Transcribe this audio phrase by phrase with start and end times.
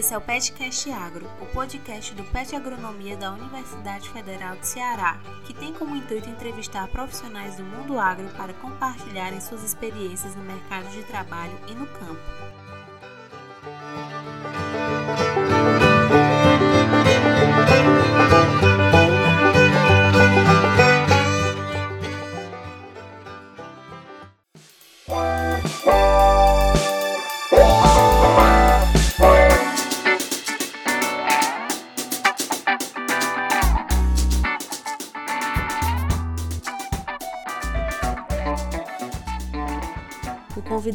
[0.00, 5.20] Esse é o PetCast Agro, o podcast do Pet Agronomia da Universidade Federal de Ceará,
[5.44, 10.88] que tem como intuito entrevistar profissionais do mundo agro para compartilharem suas experiências no mercado
[10.88, 12.59] de trabalho e no campo.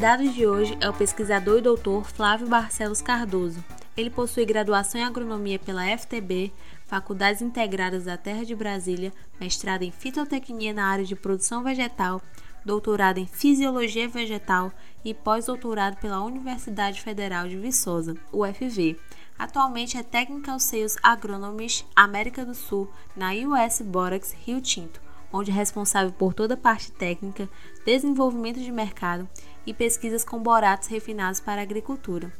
[0.06, 3.58] Convidado de hoje é o pesquisador e doutor Flávio Barcelos Cardoso.
[3.96, 6.52] Ele possui graduação em agronomia pela FTB,
[6.86, 12.22] Faculdades Integradas da Terra de Brasília, mestrado em fitotecnia na área de produção vegetal,
[12.64, 14.72] doutorado em fisiologia vegetal
[15.04, 18.96] e pós-doutorado pela Universidade Federal de Viçosa, UFV.
[19.36, 25.00] Atualmente é Technical Sales Agronomist América do Sul na US Borax Rio Tinto,
[25.32, 27.48] onde é responsável por toda a parte técnica,
[27.84, 29.28] desenvolvimento de mercado
[29.66, 32.30] e pesquisas com boratos refinados para a agricultura.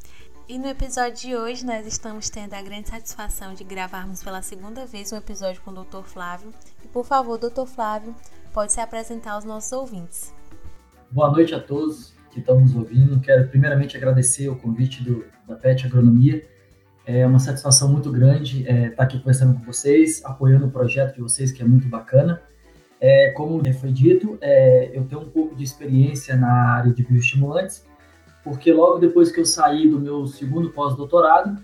[0.48, 4.86] E no episódio de hoje nós estamos tendo a grande satisfação de gravarmos pela segunda
[4.86, 6.04] vez um episódio com o Dr.
[6.04, 6.50] Flávio.
[6.84, 7.66] E por favor, Dr.
[7.66, 8.14] Flávio,
[8.52, 10.32] pode se apresentar aos nossos ouvintes.
[11.10, 13.18] Boa noite a todos que estão nos ouvindo.
[13.18, 16.46] Quero primeiramente agradecer o convite do, da PET Agronomia.
[17.04, 21.22] É uma satisfação muito grande é, estar aqui conversando com vocês, apoiando o projeto de
[21.22, 22.40] vocês, que é muito bacana.
[23.00, 27.84] É, como foi dito, é, eu tenho um pouco de experiência na área de bioestimulantes,
[28.42, 31.60] porque logo depois que eu saí do meu segundo pós-doutorado,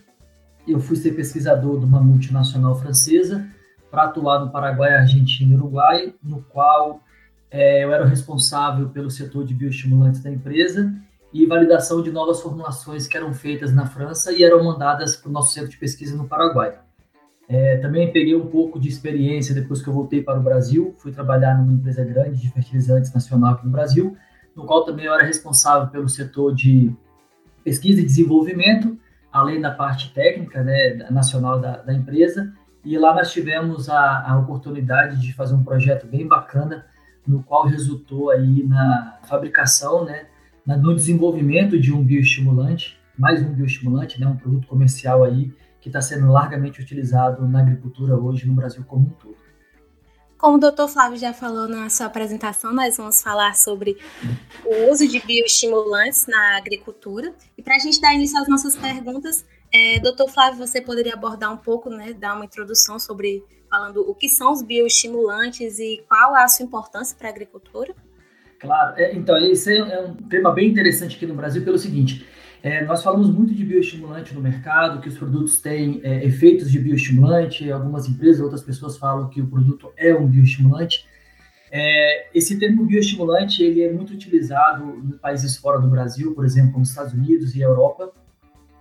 [0.66, 3.46] eu fui ser pesquisador de uma multinacional francesa
[3.90, 7.00] para atuar no Paraguai, Argentina e Uruguai, no qual
[7.50, 10.94] é, eu era responsável pelo setor de bioestimulantes da empresa
[11.32, 15.32] e validação de novas formulações que eram feitas na França e eram mandadas para o
[15.32, 16.78] nosso centro de pesquisa no Paraguai.
[17.48, 21.12] É, também peguei um pouco de experiência depois que eu voltei para o Brasil, fui
[21.12, 24.16] trabalhar numa empresa grande de fertilizantes nacional aqui no Brasil,
[24.54, 26.92] no qual também eu era responsável pelo setor de
[27.64, 28.98] pesquisa e desenvolvimento,
[29.32, 32.52] além da parte técnica né, nacional da, da empresa.
[32.84, 36.84] E lá nós tivemos a, a oportunidade de fazer um projeto bem bacana,
[37.26, 40.26] no qual resultou aí na fabricação, né,
[40.66, 46.00] no desenvolvimento de um bioestimulante, mais um bioestimulante, né, um produto comercial aí que está
[46.00, 49.36] sendo largamente utilizado na agricultura hoje no Brasil como um todo.
[50.38, 53.98] Como o doutor Flávio já falou na sua apresentação, nós vamos falar sobre
[54.64, 57.34] o uso de bioestimulantes na agricultura.
[57.58, 61.52] E para a gente dar início às nossas perguntas, é, doutor Flávio, você poderia abordar
[61.52, 66.36] um pouco, né, dar uma introdução sobre, falando o que são os bioestimulantes e qual
[66.36, 67.94] é a sua importância para a agricultura?
[68.60, 72.24] Claro, é, então, esse é um tema bem interessante aqui no Brasil pelo seguinte,
[72.62, 76.78] é, nós falamos muito de bioestimulante no mercado, que os produtos têm é, efeitos de
[76.78, 81.04] bioestimulante, algumas empresas, outras pessoas falam que o produto é um bioestimulante.
[81.72, 86.72] É, esse termo bioestimulante ele é muito utilizado em países fora do Brasil, por exemplo,
[86.72, 88.12] como Estados Unidos e Europa.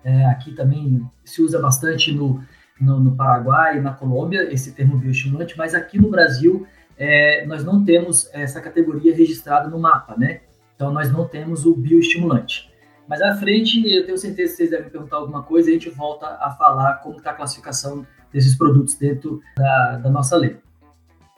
[0.03, 2.39] É, aqui também se usa bastante no,
[2.79, 6.67] no, no Paraguai e na Colômbia esse termo bioestimulante, mas aqui no Brasil
[6.99, 10.41] é, nós não temos essa categoria registrada no mapa, né?
[10.75, 12.70] Então nós não temos o bioestimulante.
[13.11, 15.89] Mas à frente, eu tenho certeza que vocês devem perguntar alguma coisa e a gente
[15.89, 20.55] volta a falar como está a classificação desses produtos dentro da, da nossa lei.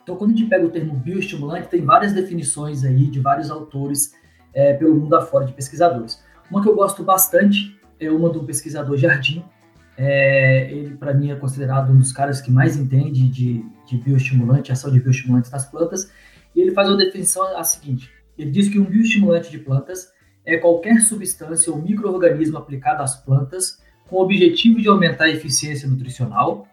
[0.00, 4.12] Então, quando a gente pega o termo bioestimulante, tem várias definições aí de vários autores
[4.54, 6.22] é, pelo mundo afora de pesquisadores.
[6.48, 9.44] Uma que eu gosto bastante é uma do pesquisador Jardim.
[9.98, 14.70] É, ele, para mim, é considerado um dos caras que mais entende de, de bioestimulante,
[14.70, 16.08] ação de bioestimulantes nas plantas.
[16.54, 20.13] E ele faz uma definição a seguinte: ele diz que um bioestimulante de plantas
[20.44, 25.88] é qualquer substância ou microorganismo aplicado às plantas com o objetivo de aumentar a eficiência
[25.88, 26.68] nutricional,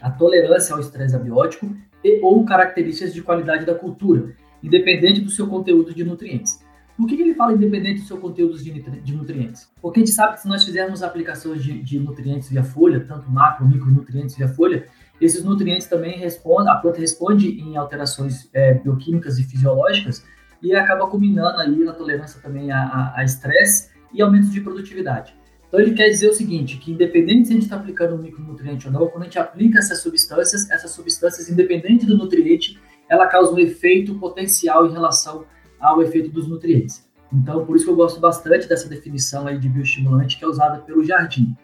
[0.00, 5.46] a tolerância ao estresse abiótico e ou características de qualidade da cultura, independente do seu
[5.46, 6.62] conteúdo de nutrientes.
[6.96, 9.68] Por que, ele fala independente do seu conteúdo de, nutrientes?
[9.82, 13.28] Porque a gente sabe que se nós fizermos aplicações de, de nutrientes via folha, tanto
[13.28, 14.86] macro, micronutrientes via folha,
[15.20, 20.24] esses nutrientes também respondem, a planta responde em alterações é, bioquímicas e fisiológicas
[20.64, 25.34] e acaba culminando aí na tolerância também a estresse e aumento de produtividade.
[25.68, 28.86] Então ele quer dizer o seguinte, que independente se a gente está aplicando um micronutriente
[28.86, 33.52] ou não, quando a gente aplica essas substâncias, essas substâncias, independente do nutriente, ela causa
[33.52, 35.44] um efeito potencial em relação
[35.80, 37.04] ao efeito dos nutrientes.
[37.32, 40.78] Então, por isso que eu gosto bastante dessa definição aí de bioestimulante que é usada
[40.78, 41.56] pelo Jardim.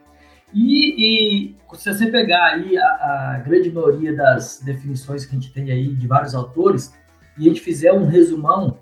[0.53, 5.53] E, e se você pegar aí a, a, grande maioria das definições que a gente
[5.53, 6.93] tem aí de vários autores,
[7.39, 8.79] e a gente fizer um resumão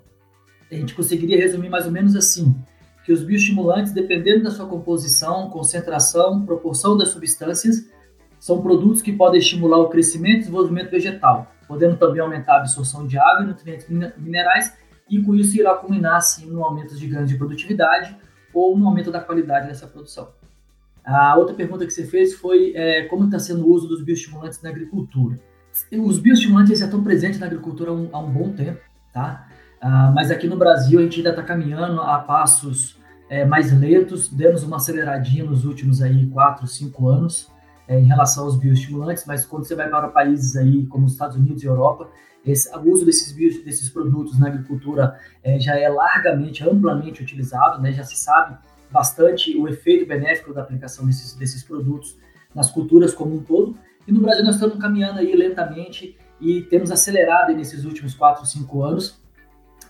[0.71, 2.55] a gente conseguiria resumir mais ou menos assim.
[3.03, 7.85] que os bioestimulantes, dependendo da sua composição, concentração, proporção das substâncias,
[8.39, 13.07] são produtos que podem estimular o crescimento e desenvolvimento vegetal, podendo também aumentar a absorção
[13.07, 13.87] de água e nutrientes
[14.17, 14.73] minerais,
[15.09, 18.15] e com isso irá culminar, assim, no aumento de ganhos de produtividade
[18.53, 20.29] ou no aumento da qualidade dessa produção.
[21.03, 24.61] A outra pergunta que você fez foi é, como está sendo o uso dos bioestimulantes
[24.61, 25.39] na agricultura.
[25.91, 28.79] Os bioestimulantes já estão presentes na agricultura há um, há um bom tempo,
[29.11, 29.47] tá?
[29.81, 32.99] Ah, mas aqui no Brasil a gente ainda está caminhando a passos
[33.29, 37.49] é, mais lentos, demos uma aceleradinha nos últimos aí 4, 5 anos
[37.87, 41.37] é, em relação aos bioestimulantes, mas quando você vai para países aí como os Estados
[41.37, 42.09] Unidos e Europa,
[42.45, 47.81] esse, o uso desses, bio, desses produtos na agricultura é, já é largamente, amplamente utilizado,
[47.81, 47.91] né?
[47.91, 48.57] já se sabe
[48.91, 52.17] bastante o efeito benéfico da aplicação desses, desses produtos
[52.53, 53.77] nas culturas como um todo.
[54.07, 58.83] E no Brasil nós estamos caminhando aí lentamente e temos acelerado nesses últimos 4, 5
[58.83, 59.21] anos.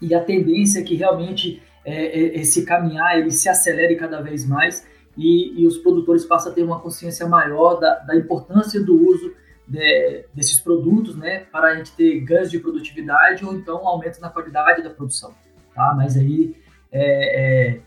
[0.01, 4.45] E a tendência é que realmente é, é, esse caminhar ele se acelere cada vez
[4.45, 4.87] mais
[5.17, 9.33] e, e, os produtores passam a ter uma consciência maior da, da importância do uso
[9.67, 14.29] de, desses produtos, né, para a gente ter ganhos de produtividade ou então aumento na
[14.29, 15.33] qualidade da produção,
[15.75, 15.93] tá?
[15.95, 16.55] Mas aí
[16.91, 17.81] é, é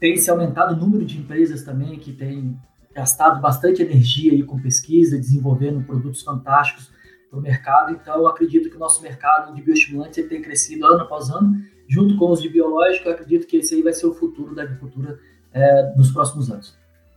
[0.00, 2.56] tem se aumentado o número de empresas também que têm
[2.94, 6.90] gastado bastante energia aí com pesquisa, desenvolvendo produtos fantásticos
[7.28, 7.92] para o mercado.
[7.92, 11.54] Então, eu acredito que o nosso mercado de bioestimulantes tem crescido ano após ano,
[11.86, 13.08] junto com os de biológico.
[13.08, 15.18] Eu acredito que esse aí vai ser o futuro da agricultura
[15.52, 16.76] é, nos próximos anos.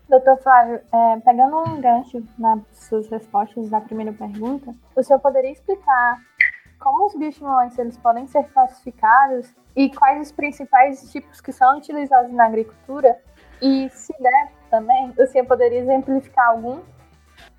[0.10, 5.52] Doutor Flávio, é, pegando um gancho nas suas respostas da primeira pergunta, o senhor poderia
[5.52, 6.20] explicar
[6.82, 12.34] como os bioestimulantes eles podem ser classificados e quais os principais tipos que são utilizados
[12.34, 13.18] na agricultura?
[13.62, 16.80] E se der também, o senhor poderia exemplificar algum?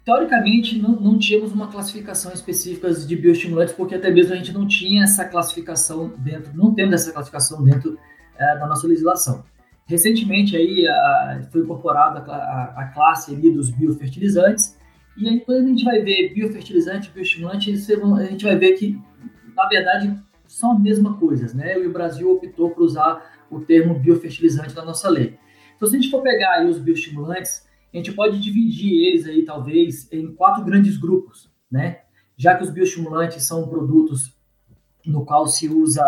[0.05, 4.67] Teoricamente, não, não tínhamos uma classificação específica de bioestimulantes, porque até mesmo a gente não
[4.67, 7.97] tinha essa classificação dentro, não temos essa classificação dentro
[8.37, 9.45] é, da nossa legislação.
[9.87, 14.77] Recentemente aí a, foi incorporada a, a, classe ali dos biofertilizantes,
[15.17, 19.01] e aí quando a gente vai ver biofertilizante e bioestimulante, a gente vai ver que,
[19.55, 20.19] na verdade,
[20.49, 21.79] são a mesma coisa, né?
[21.79, 25.39] E o Brasil optou por usar o termo biofertilizante na nossa lei.
[25.77, 29.44] Então, se a gente for pegar aí os bioestimulantes, a gente pode dividir eles aí,
[29.44, 32.00] talvez, em quatro grandes grupos, né?
[32.37, 34.35] Já que os bioestimulantes são produtos
[35.06, 36.05] no qual se usa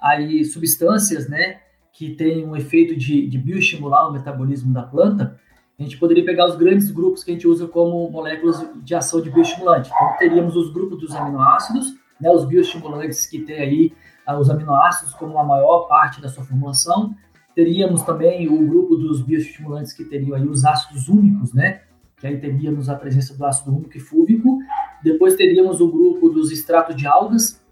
[0.00, 1.60] aí substâncias, né,
[1.92, 5.38] que têm um efeito de, de bioestimular o metabolismo da planta,
[5.78, 9.20] a gente poderia pegar os grandes grupos que a gente usa como moléculas de ação
[9.20, 9.90] de bioestimulante.
[9.90, 13.92] Então, teríamos os grupos dos aminoácidos, né, os bioestimulantes que têm aí
[14.26, 17.14] ah, os aminoácidos como a maior parte da sua formulação,
[17.60, 21.82] Teríamos também o grupo dos bioestimulantes que teriam aí os ácidos únicos, né?
[22.16, 24.60] Que aí teríamos a presença do ácido único e fúvico.
[25.04, 27.62] Depois teríamos o grupo dos extratos de algas,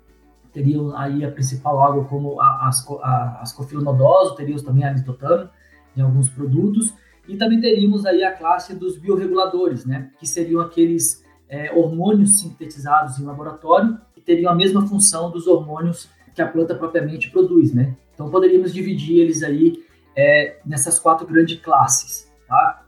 [0.52, 2.70] teriam aí a principal água como a,
[3.02, 5.49] a, ascofilanodoso, teríamos também a lisotano
[5.96, 6.93] em alguns produtos.
[7.26, 10.11] E também teríamos aí a classe dos bioreguladores, né?
[10.20, 16.11] Que seriam aqueles é, hormônios sintetizados em laboratório que teriam a mesma função dos hormônios
[16.34, 17.96] que a planta propriamente produz, né?
[18.14, 19.82] Então poderíamos dividir eles aí
[20.16, 22.84] é, nessas quatro grandes classes, tá?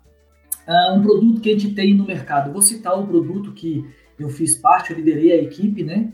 [0.66, 3.84] Ah, um produto que a gente tem no mercado, vou citar um produto que
[4.18, 6.12] eu fiz parte, eu liderei a equipe, né?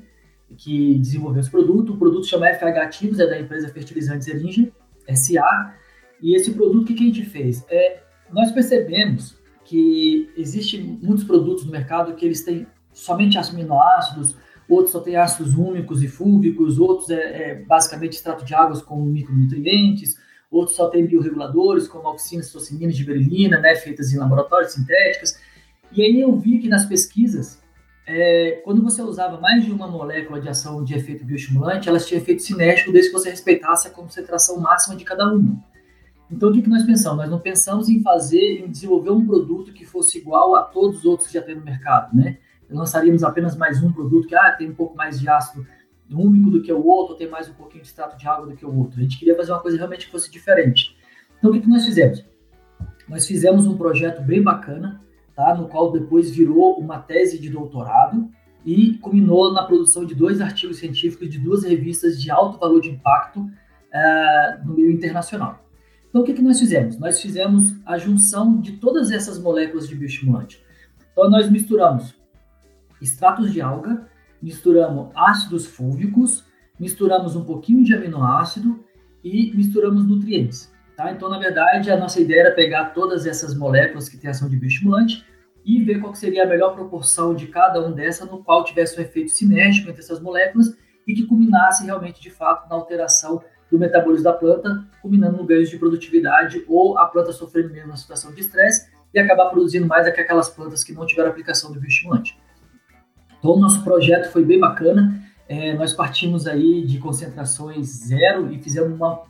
[0.57, 1.93] Que desenvolveu esse produto.
[1.95, 4.73] O produto chama FH Ativos, é da empresa Fertilizantes Eringe,
[5.15, 5.75] SA.
[6.23, 7.65] E esse produto, o que, que a gente fez?
[7.69, 8.01] É,
[8.33, 14.37] nós percebemos que existem muitos produtos no mercado que eles têm somente aminoácidos,
[14.69, 19.01] outros só têm ácidos úmicos e fúvicos, outros é, é basicamente extrato de águas com
[19.05, 20.17] micronutrientes,
[20.51, 25.41] outros só têm bioreguladores como auxinas, tocininas, giberelina, né, feitas em laboratórios sintéticas.
[25.93, 27.63] E aí eu vi que nas pesquisas,
[28.07, 32.21] é, quando você usava mais de uma molécula de ação de efeito bioestimulante, elas tinham
[32.21, 35.63] efeito cinético desde que você respeitasse a concentração máxima de cada uma.
[36.31, 37.19] Então, o que nós pensamos?
[37.19, 41.05] Nós não pensamos em fazer, em desenvolver um produto que fosse igual a todos os
[41.05, 42.39] outros que já tem no mercado, né?
[42.71, 45.67] Lançaríamos apenas mais um produto que ah, tem um pouco mais de ácido
[46.11, 48.65] úmico do que o outro, tem mais um pouquinho de extrato de água do que
[48.65, 48.99] o outro.
[48.99, 50.97] A gente queria fazer uma coisa realmente que fosse diferente.
[51.39, 52.25] Então, o que, que nós fizemos?
[53.09, 55.01] Nós fizemos um projeto bem bacana,
[55.35, 55.55] tá?
[55.55, 58.29] no qual depois virou uma tese de doutorado
[58.65, 62.91] e culminou na produção de dois artigos científicos de duas revistas de alto valor de
[62.91, 65.65] impacto uh, no meio internacional.
[66.09, 66.99] Então, o que, que nós fizemos?
[66.99, 70.65] Nós fizemos a junção de todas essas moléculas de bioestimulante.
[71.13, 72.16] Então, nós misturamos
[73.01, 74.09] extratos de alga,
[74.41, 76.45] misturamos ácidos fúvicos,
[76.79, 78.85] misturamos um pouquinho de aminoácido
[79.23, 80.73] e misturamos nutrientes.
[80.97, 81.13] Tá?
[81.13, 84.57] Então, na verdade, a nossa ideia era pegar todas essas moléculas que têm ação de
[84.57, 85.27] bioestimulante
[85.65, 89.03] e ver qual seria a melhor proporção de cada uma dessas, no qual tivesse um
[89.03, 90.77] efeito sinérgico entre essas moléculas
[91.07, 95.67] e que culminasse realmente, de fato, na alteração do metabolismo da planta, culminando no ganho
[95.67, 100.07] de produtividade ou a planta sofrendo menos na situação de estresse e acabar produzindo mais
[100.07, 102.39] do que aquelas plantas que não tiveram aplicação do bioestimulante.
[103.39, 105.23] Então, o nosso projeto foi bem bacana.
[105.49, 109.23] É, nós partimos aí de concentrações zero e fizemos uma,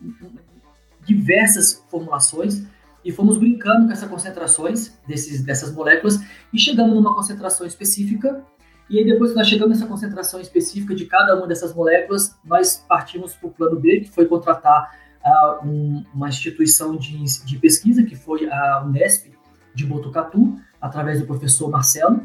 [1.05, 2.65] diversas formulações
[3.05, 6.21] e fomos brincando com essas concentrações desses, dessas moléculas
[6.53, 8.43] e chegamos numa concentração específica.
[8.89, 12.85] E aí, depois que nós chegamos nessa concentração específica de cada uma dessas moléculas, nós
[12.89, 18.05] partimos para o plano B, que foi contratar uh, um, uma instituição de, de pesquisa,
[18.05, 19.33] que foi a Unesp
[19.75, 22.23] de Botucatu, através do professor Marcelo,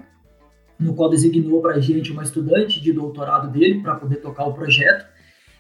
[0.81, 4.53] no qual designou para a gente uma estudante de doutorado dele para poder tocar o
[4.53, 5.05] projeto.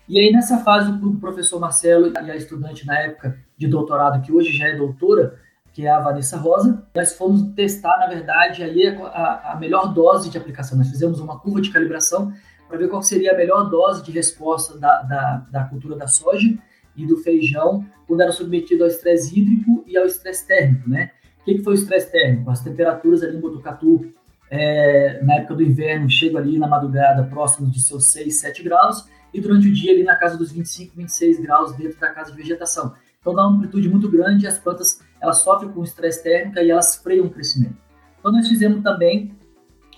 [0.09, 4.31] E aí, nessa fase, o professor Marcelo e a estudante na época de doutorado, que
[4.31, 5.39] hoje já é doutora,
[5.71, 10.29] que é a Vanessa Rosa, nós fomos testar, na verdade, aí a, a melhor dose
[10.29, 10.77] de aplicação.
[10.77, 12.33] Nós fizemos uma curva de calibração
[12.67, 16.57] para ver qual seria a melhor dose de resposta da, da, da cultura da soja
[16.95, 21.11] e do feijão quando era submetido ao estresse hídrico e ao estresse térmico, né?
[21.41, 22.49] O que, que foi o estresse térmico?
[22.51, 24.13] As temperaturas ali em Botucatu,
[24.51, 29.07] é, na época do inverno, chegam ali na madrugada próximos de seus 6, 7 graus,
[29.33, 32.37] e durante o dia ali na casa dos 25, 26 graus dentro da casa de
[32.37, 32.93] vegetação.
[33.21, 36.97] Então dá uma amplitude muito grande as plantas elas sofrem com estresse térmico e elas
[36.97, 37.77] freiam o crescimento.
[38.19, 39.33] Então nós fizemos também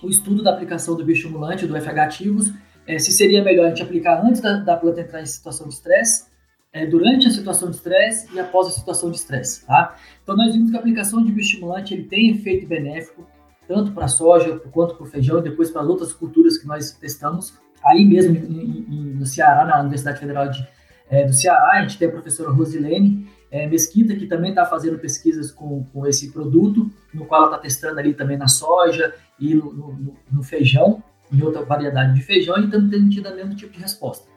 [0.02, 2.52] o estudo da aplicação do bioestimulante, do FH ativos,
[2.86, 5.74] é, se seria melhor a gente aplicar antes da, da planta entrar em situação de
[5.74, 6.26] estresse,
[6.72, 9.66] é, durante a situação de estresse e após a situação de estresse.
[9.66, 9.96] Tá?
[10.22, 13.26] Então nós vimos que a aplicação de bioestimulante ele tem efeito benéfico,
[13.66, 16.66] tanto para a soja quanto para o feijão e depois para as outras culturas que
[16.66, 17.54] nós testamos.
[17.84, 20.66] Aí mesmo em, em, no Ceará, na Universidade Federal de,
[21.08, 24.98] é, do Ceará, a gente tem a professora Rosilene é, Mesquita, que também está fazendo
[24.98, 29.54] pesquisas com, com esse produto, no qual ela está testando ali também na soja e
[29.54, 31.02] no, no, no feijão,
[31.32, 34.28] em outra variedade de feijão, e estamos tendo tido o mesmo tipo de resposta.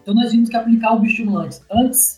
[0.00, 2.17] Então, nós vimos que aplicar o bioestimulante antes,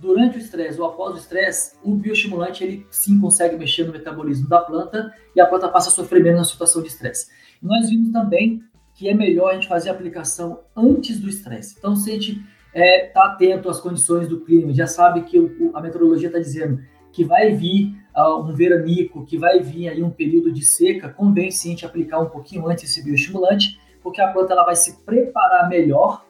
[0.00, 4.48] durante o estresse ou após o estresse, o bioestimulante ele sim consegue mexer no metabolismo
[4.48, 7.30] da planta e a planta passa a sofrer menos na situação de estresse.
[7.62, 8.62] Nós vimos também
[8.94, 11.76] que é melhor a gente fazer a aplicação antes do estresse.
[11.78, 15.38] Então, se a gente está é, tá atento às condições do clima, já sabe que
[15.38, 16.80] o, a meteorologia está dizendo
[17.12, 21.50] que vai vir uh, um veranico, que vai vir aí um período de seca, convém
[21.50, 25.04] sim a gente aplicar um pouquinho antes esse bioestimulante, porque a planta ela vai se
[25.04, 26.24] preparar melhor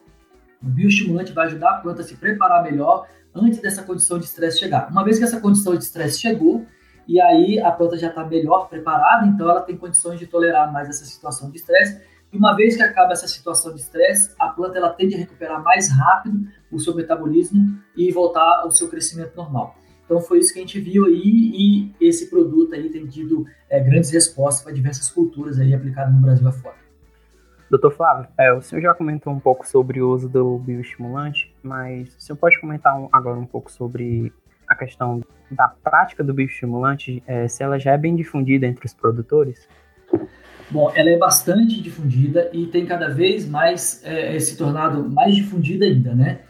[0.63, 4.59] o bioestimulante vai ajudar a planta a se preparar melhor antes dessa condição de estresse
[4.59, 4.89] chegar.
[4.89, 6.65] Uma vez que essa condição de estresse chegou,
[7.07, 10.89] e aí a planta já está melhor preparada, então ela tem condições de tolerar mais
[10.89, 12.01] essa situação de estresse.
[12.31, 15.61] E uma vez que acaba essa situação de estresse, a planta ela tende a recuperar
[15.61, 19.75] mais rápido o seu metabolismo e voltar ao seu crescimento normal.
[20.05, 23.79] Então foi isso que a gente viu aí e esse produto aí tem tido é,
[23.79, 26.80] grandes respostas para diversas culturas aí aplicadas no Brasil afora.
[27.71, 32.13] Doutor Flávio, é, o senhor já comentou um pouco sobre o uso do bioestimulante, mas
[32.17, 34.33] o senhor pode comentar um, agora um pouco sobre
[34.67, 38.93] a questão da prática do bioestimulante, é, se ela já é bem difundida entre os
[38.93, 39.69] produtores?
[40.69, 45.85] Bom, ela é bastante difundida e tem cada vez mais é, se tornado mais difundida
[45.85, 46.41] ainda, né?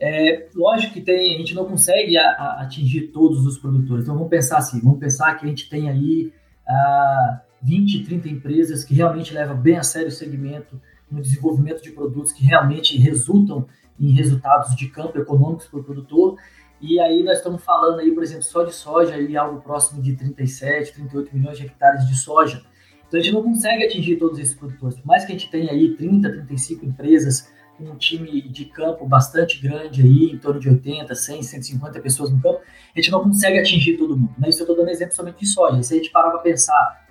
[0.00, 4.04] É, lógico que tem, a gente não consegue a, a atingir todos os produtores.
[4.04, 6.32] Então vamos pensar assim, vamos pensar que a gente tem aí
[6.68, 11.90] ah, 20, 30 empresas que realmente levam bem a sério o segmento no desenvolvimento de
[11.90, 13.66] produtos que realmente resultam
[13.98, 16.36] em resultados de campo econômicos para o produtor.
[16.80, 20.14] E aí nós estamos falando aí, por exemplo, só de soja, aí algo próximo de
[20.14, 22.62] 37, 38 milhões de hectares de soja.
[23.06, 24.96] Então a gente não consegue atingir todos esses produtores.
[24.96, 29.06] Por mais que a gente tenha aí 30, 35 empresas com um time de campo
[29.06, 32.60] bastante grande aí, em torno de 80, 100, 150 pessoas no campo,
[32.94, 34.34] a gente não consegue atingir todo mundo.
[34.38, 34.48] Né?
[34.48, 35.82] Isso eu estou dando exemplo somente de soja.
[35.82, 37.07] Se a gente parar para pensar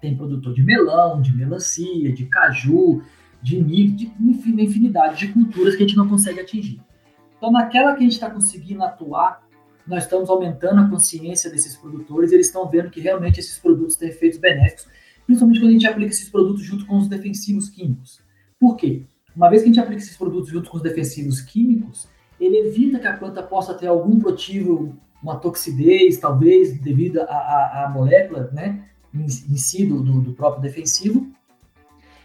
[0.00, 3.02] tem produtor de melão, de melancia, de caju,
[3.42, 6.80] de milho, de infinidade de culturas que a gente não consegue atingir.
[7.36, 9.42] Então, naquela que a gente está conseguindo atuar,
[9.86, 14.10] nós estamos aumentando a consciência desses produtores, eles estão vendo que realmente esses produtos têm
[14.10, 14.86] efeitos benéficos,
[15.26, 18.20] principalmente quando a gente aplica esses produtos junto com os defensivos químicos.
[18.58, 19.04] Por quê?
[19.34, 22.98] Uma vez que a gente aplica esses produtos junto com os defensivos químicos, ele evita
[22.98, 28.89] que a planta possa ter algum protivo, uma toxidez, talvez, devido à molécula, né?
[29.14, 31.30] Em, si do, do, próprio defensivo,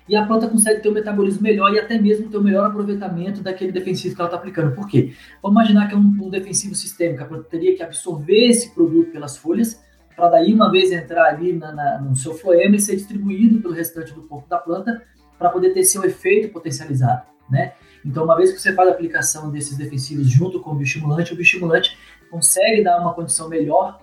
[0.07, 3.41] e a planta consegue ter um metabolismo melhor e até mesmo ter um melhor aproveitamento
[3.41, 4.75] daquele defensivo que ela está aplicando.
[4.75, 5.13] Por quê?
[5.41, 9.11] Vamos imaginar que é um, um defensivo sistêmico, a planta teria que absorver esse produto
[9.11, 9.81] pelas folhas,
[10.15, 13.73] para daí uma vez entrar ali na, na, no seu floema e ser distribuído pelo
[13.73, 15.01] restante do corpo da planta
[15.37, 17.73] para poder ter seu efeito potencializado, né?
[18.05, 21.35] Então, uma vez que você faz a aplicação desses defensivos junto com o bioestimulante, o
[21.35, 21.97] bioestimulante
[22.29, 23.99] consegue dar uma condição melhor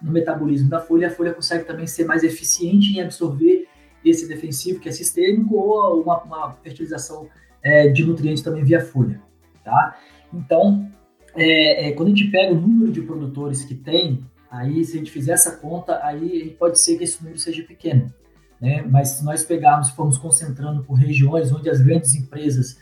[0.00, 3.66] no metabolismo da folha, a folha consegue também ser mais eficiente em absorver
[4.04, 7.28] esse defensivo que é sistêmico ou uma, uma fertilização
[7.62, 9.20] é, de nutrientes também via folha.
[9.64, 9.96] tá?
[10.32, 10.88] Então,
[11.34, 14.98] é, é, quando a gente pega o número de produtores que tem, aí se a
[14.98, 18.12] gente fizer essa conta, aí pode ser que esse número seja pequeno,
[18.60, 18.82] né?
[18.82, 22.78] Mas se nós pegarmos e formos concentrando por regiões onde as grandes empresas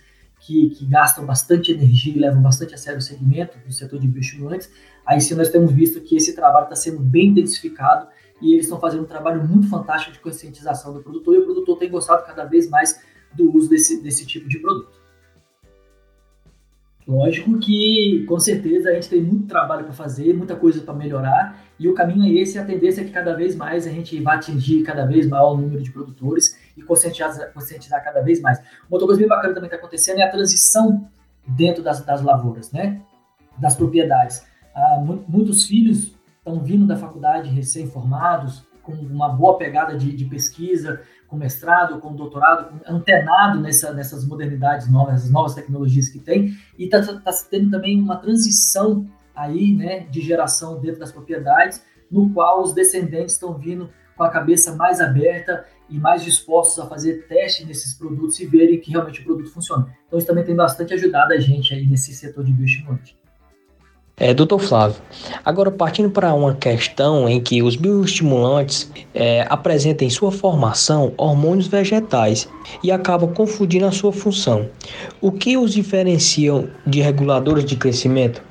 [0.47, 4.07] que, que, gastam bastante energia e levam bastante a sério o segmento do setor de
[4.07, 4.71] bioestimulantes,
[5.05, 8.07] aí sim nós temos visto que esse trabalho está sendo bem intensificado
[8.41, 11.79] e eles estão fazendo um trabalho muito fantástico de conscientização do produtor e o produtor
[11.79, 13.01] tem gostado cada vez mais
[13.35, 15.05] do uso desse, desse tipo de produto.
[17.09, 21.65] Lógico que, com certeza, a gente tem muito trabalho para fazer, muita coisa para melhorar,
[21.79, 24.37] e o caminho é esse, a tendência é que cada vez mais a gente vai
[24.37, 28.61] atingir cada vez maior número de produtores e conscientizar, conscientizar cada vez mais.
[28.91, 31.09] Outra coisa bem bacana também está acontecendo é a transição
[31.47, 33.01] dentro das, das lavouras, né?
[33.59, 34.45] das propriedades.
[34.75, 41.01] Ah, muitos filhos estão vindo da faculdade recém-formados, com uma boa pegada de, de, pesquisa,
[41.27, 46.57] com mestrado, com doutorado, com, antenado nessa, nessas modernidades novas, essas novas tecnologias que tem,
[46.79, 49.05] e está tá tendo também uma transição
[49.35, 54.31] aí, né, de geração dentro das propriedades, no qual os descendentes estão vindo com a
[54.31, 59.21] cabeça mais aberta e mais dispostos a fazer testes nesses produtos e verem que realmente
[59.21, 59.87] o produto funciona.
[60.07, 63.17] Então isso também tem bastante ajudado a gente aí nesse setor de bioestimulante.
[64.19, 64.97] É, doutor Flávio,
[65.45, 71.67] agora partindo para uma questão em que os bioestimulantes é, apresentam em sua formação hormônios
[71.67, 72.49] vegetais
[72.83, 74.71] e acabam confundindo a sua função.
[75.21, 78.43] O que os diferenciam de reguladores de crescimento?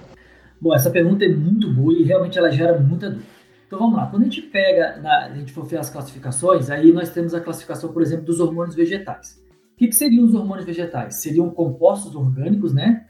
[0.62, 3.35] Bom, essa pergunta é muito boa e realmente ela gera muita dúvida.
[3.68, 6.92] Então vamos lá, quando a gente pega, na, a gente for ver as classificações, aí
[6.92, 9.42] nós temos a classificação, por exemplo, dos hormônios vegetais.
[9.74, 11.22] O que, que seriam os hormônios vegetais?
[11.22, 13.08] Seriam compostos orgânicos, né?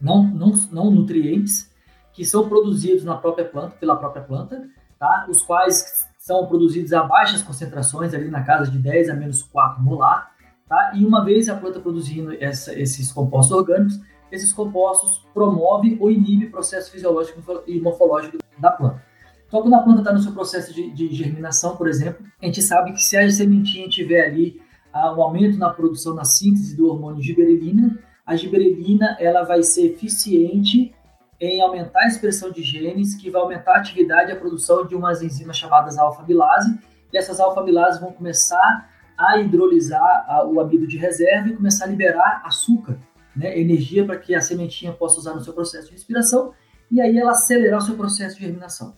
[0.00, 1.74] Não, não, não nutrientes,
[2.12, 5.26] que são produzidos na própria planta, pela própria planta, tá?
[5.28, 9.82] os quais são produzidos a baixas concentrações, ali na casa de 10 a menos 4
[9.82, 10.32] molar,
[10.68, 10.92] tá?
[10.94, 14.00] e uma vez a planta produzindo essa, esses compostos orgânicos,
[14.30, 19.02] esses compostos promovem ou inibem o processo fisiológico e morfológico da planta.
[19.46, 22.60] Então, quando a planta está no seu processo de, de, germinação, por exemplo, a gente
[22.60, 24.60] sabe que se a sementinha tiver ali
[24.92, 29.86] ah, um aumento na produção, na síntese do hormônio giberelina, a giberelina ela vai ser
[29.86, 30.92] eficiente
[31.40, 34.96] em aumentar a expressão de genes, que vai aumentar a atividade e a produção de
[34.96, 36.78] umas enzimas chamadas alfa-amilase,
[37.12, 42.42] e essas alfa-amilases vão começar a hidrolisar o amido de reserva e começar a liberar
[42.44, 42.98] açúcar,
[43.34, 46.52] né, energia para que a sementinha possa usar no seu processo de respiração,
[46.90, 48.96] e aí ela acelerar o seu processo de germinação.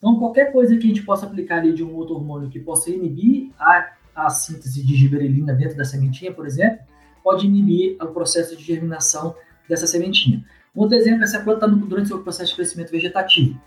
[0.00, 2.90] Então, qualquer coisa que a gente possa aplicar ali de um outro hormônio que possa
[2.90, 6.80] inibir a, a síntese de giberelina dentro da sementinha, por exemplo,
[7.22, 9.34] pode inibir o processo de germinação
[9.68, 10.42] dessa sementinha.
[10.74, 13.60] Um outro exemplo é se a planta está durante o seu processo de crescimento vegetativo.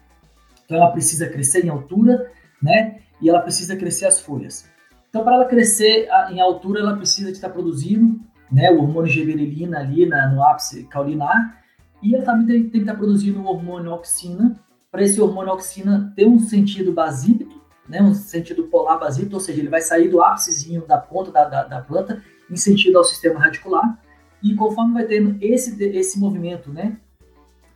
[0.66, 3.00] Então ela precisa crescer em altura, né?
[3.22, 4.68] E ela precisa crescer as folhas.
[5.10, 8.20] Então para ela crescer em altura, ela precisa estar produzindo,
[8.52, 11.64] né, o hormônio giberelina ali na, no ápice caulinar,
[12.02, 14.60] e ela também tem, tem que estar produzindo o hormônio auxina,
[14.94, 19.60] para esse hormônio auxina ter um sentido basípito, né, um sentido polar basípito, ou seja,
[19.60, 23.40] ele vai sair do ápicezinho da ponta da, da, da planta em sentido ao sistema
[23.40, 24.00] radicular,
[24.44, 26.96] e conforme vai tendo esse, esse movimento né,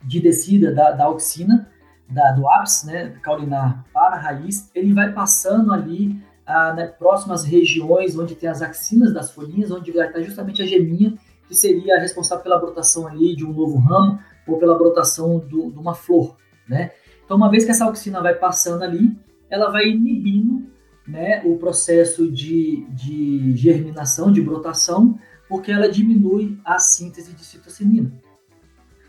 [0.00, 1.68] de descida da, da auxina,
[2.08, 7.42] da, do ápice né, caulinar para a raiz, ele vai passando ali ah, né, próximas
[7.42, 11.98] regiões onde tem as axinas das folhinhas, onde vai estar justamente a geminha, que seria
[11.98, 16.36] responsável pela brotação ali de um novo ramo ou pela brotação de uma flor.
[16.68, 16.92] Né?
[17.28, 19.14] Então, uma vez que essa auxina vai passando ali,
[19.50, 20.66] ela vai inibindo
[21.06, 28.10] né, o processo de, de germinação, de brotação, porque ela diminui a síntese de citocinina.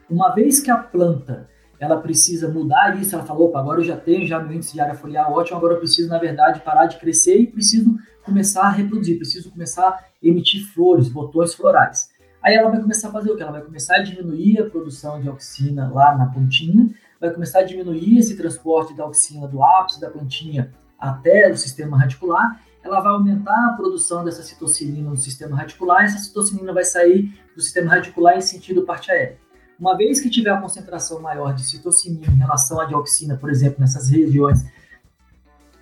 [0.09, 1.47] Uma vez que a planta
[1.79, 4.81] ela precisa mudar isso, ela falou, opa, agora eu já tenho já meu índice de
[4.81, 8.69] área foliar ótimo, agora eu preciso, na verdade, parar de crescer e preciso começar a
[8.69, 12.09] reproduzir, preciso começar a emitir flores, botões florais.
[12.43, 13.43] Aí ela vai começar a fazer o que?
[13.43, 17.63] Ela vai começar a diminuir a produção de auxina lá na pontinha, vai começar a
[17.63, 23.11] diminuir esse transporte da auxina do ápice da plantinha até o sistema radicular, ela vai
[23.11, 28.37] aumentar a produção dessa citocinina no sistema radicular, essa citocinina vai sair do sistema radicular
[28.37, 29.37] em sentido parte aérea.
[29.79, 33.79] Uma vez que tiver a concentração maior de citocinina em relação à dioxina, por exemplo,
[33.79, 34.65] nessas regiões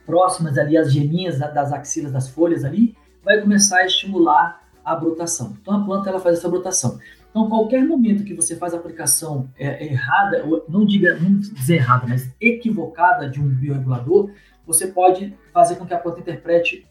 [0.06, 5.58] próximas ali às geminhas das axilas das folhas ali, vai começar a estimular a brotação.
[5.62, 7.00] Então a planta ela faz essa brotação.
[7.38, 12.08] Então qualquer momento que você faz a aplicação é, errada, não diga, não dizer errada,
[12.08, 14.32] mas equivocada de um bioregulador,
[14.66, 16.88] você pode fazer com que a planta interprete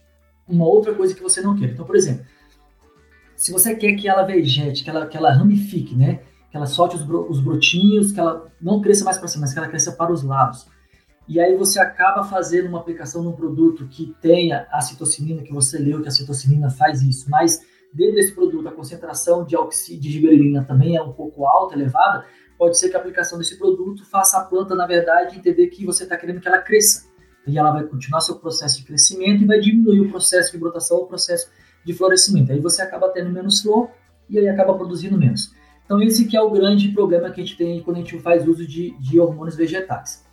[0.47, 1.71] uma outra coisa que você não quer.
[1.71, 2.25] Então, por exemplo,
[3.35, 6.21] se você quer que ela vegete, que ela, que ela ramifique, né?
[6.49, 9.53] Que ela solte os, bro, os brotinhos, que ela não cresça mais para cima, mas
[9.53, 10.69] que ela cresça para os lados.
[11.27, 15.77] E aí você acaba fazendo uma aplicação num produto que tenha a citocinina, que você
[15.77, 17.61] leu que a citocinina faz isso, mas
[17.93, 22.25] dentro desse produto a concentração de oxígeno de giberelina também é um pouco alta, elevada,
[22.59, 26.05] pode ser que a aplicação desse produto faça a planta, na verdade, entender que você
[26.05, 27.07] está querendo que ela cresça.
[27.47, 30.99] E ela vai continuar seu processo de crescimento e vai diminuir o processo de brotação,
[30.99, 31.49] o processo
[31.85, 32.53] de florescimento.
[32.53, 33.91] Aí você acaba tendo menos flor
[34.29, 35.55] e aí acaba produzindo menos.
[35.85, 38.47] Então esse que é o grande problema que a gente tem quando a gente faz
[38.47, 40.27] uso de, de hormônios vegetais.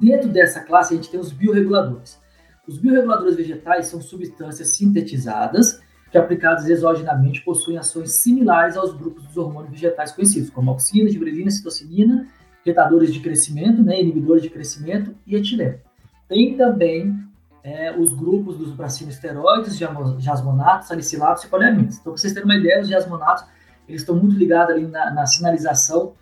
[0.00, 2.18] Dentro dessa classe a gente tem os bioreguladores.
[2.66, 5.80] Os bioreguladores vegetais são substâncias sintetizadas
[6.16, 11.50] que aplicadas exogenamente possuem ações similares aos grupos dos hormônios vegetais conhecidos, como auxina, gibrelina,
[11.50, 12.26] citocinina,
[12.64, 15.78] retadores de crescimento, né, inibidores de crescimento e etileno.
[16.26, 17.14] Tem também
[17.62, 19.76] é, os grupos dos bracinoesteroides,
[20.18, 21.98] jasmonatos, salicilatos e poliaminas.
[21.98, 23.44] Então, para vocês terem uma ideia, os jasmonatos
[23.86, 26.14] eles estão muito ligados ali na, na sinalização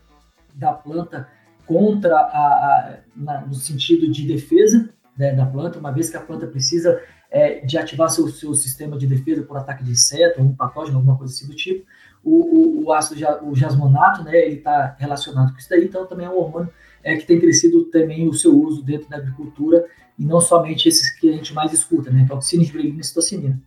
[0.54, 1.28] da planta
[1.66, 6.20] contra a, a na, no sentido de defesa né, da planta, uma vez que a
[6.20, 10.54] planta precisa é, de ativar seu, seu sistema de defesa por ataque de inseto, um
[10.54, 11.84] patógeno, alguma coisa assim do tipo.
[12.22, 16.26] O, o, o ácido o jasmonato, né, ele está relacionado com isso daí, então também
[16.26, 16.70] é um hormônio
[17.02, 19.84] é, que tem crescido também o seu uso dentro da agricultura,
[20.18, 23.04] e não somente esses que a gente mais escuta, né, que é oxina, gibrelina e
[23.04, 23.60] citocinina.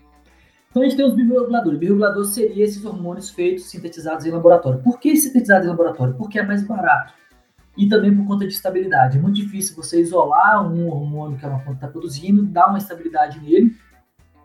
[0.70, 1.80] Então a gente tem os bioreguladores.
[1.80, 4.82] Bioreguladores seriam esses hormônios feitos, sintetizados em laboratório.
[4.84, 6.14] Por que sintetizados em laboratório?
[6.16, 7.14] Porque é mais barato
[7.78, 9.18] e também por conta de estabilidade.
[9.18, 13.40] É muito difícil você isolar um hormônio que a planta está produzindo, dar uma estabilidade
[13.40, 13.76] nele,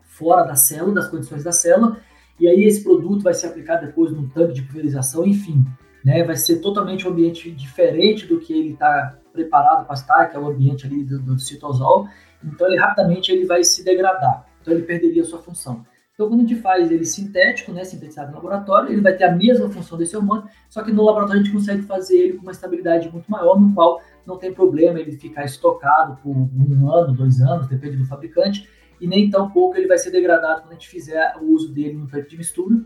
[0.03, 1.97] fora da célula, das condições da célula,
[2.38, 5.64] e aí esse produto vai ser aplicado depois num tanque de pulverização, enfim,
[6.05, 10.37] né, vai ser totalmente um ambiente diferente do que ele está preparado para estar, que
[10.37, 12.09] é o ambiente ali do, do citosol,
[12.45, 15.85] então ele rapidamente ele vai se degradar, então ele perderia sua função.
[16.22, 19.32] Então, quando a gente faz ele sintético, né, sintetizado no laboratório, ele vai ter a
[19.35, 22.52] mesma função desse hormônio, só que no laboratório a gente consegue fazer ele com uma
[22.52, 27.40] estabilidade muito maior, no qual não tem problema ele ficar estocado por um ano, dois
[27.40, 28.68] anos, depende do fabricante,
[29.00, 31.94] e nem tão pouco ele vai ser degradado quando a gente fizer o uso dele
[31.94, 32.76] no tanque de mistura,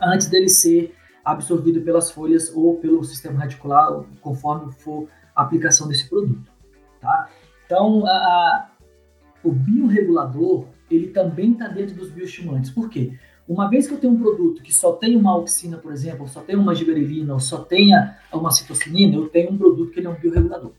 [0.00, 0.94] antes dele ser
[1.24, 6.48] absorvido pelas folhas ou pelo sistema radicular, conforme for a aplicação desse produto.
[7.00, 7.28] Tá?
[7.66, 8.70] Então, a, a,
[9.42, 12.70] o bioregulador ele também está dentro dos bioestimulantes.
[12.70, 13.18] Por quê?
[13.46, 16.40] Uma vez que eu tenho um produto que só tem uma auxina, por exemplo, só
[16.40, 20.10] tem uma giberelina, ou só tenha uma citocinina, eu tenho um produto que ele é
[20.10, 20.72] um bioregulador,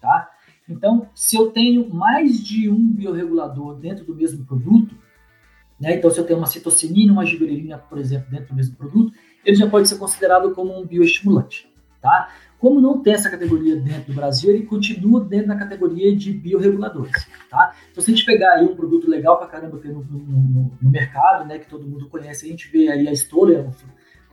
[0.00, 0.30] tá?
[0.68, 4.96] Então, se eu tenho mais de um bioregulador dentro do mesmo produto,
[5.78, 5.94] né?
[5.94, 9.12] Então, se eu tenho uma citocinina, uma giberelina, por exemplo, dentro do mesmo produto,
[9.44, 12.30] ele já pode ser considerado como um bioestimulante, tá?
[12.58, 17.26] Como não tem essa categoria dentro do Brasil, ele continua dentro da categoria de bioreguladores,
[17.50, 17.74] tá?
[17.90, 20.90] Então, se a gente pegar aí um produto legal para caramba que no, no, no,
[20.90, 23.66] mercado, né, que todo mundo conhece, a gente vê aí a Stoller,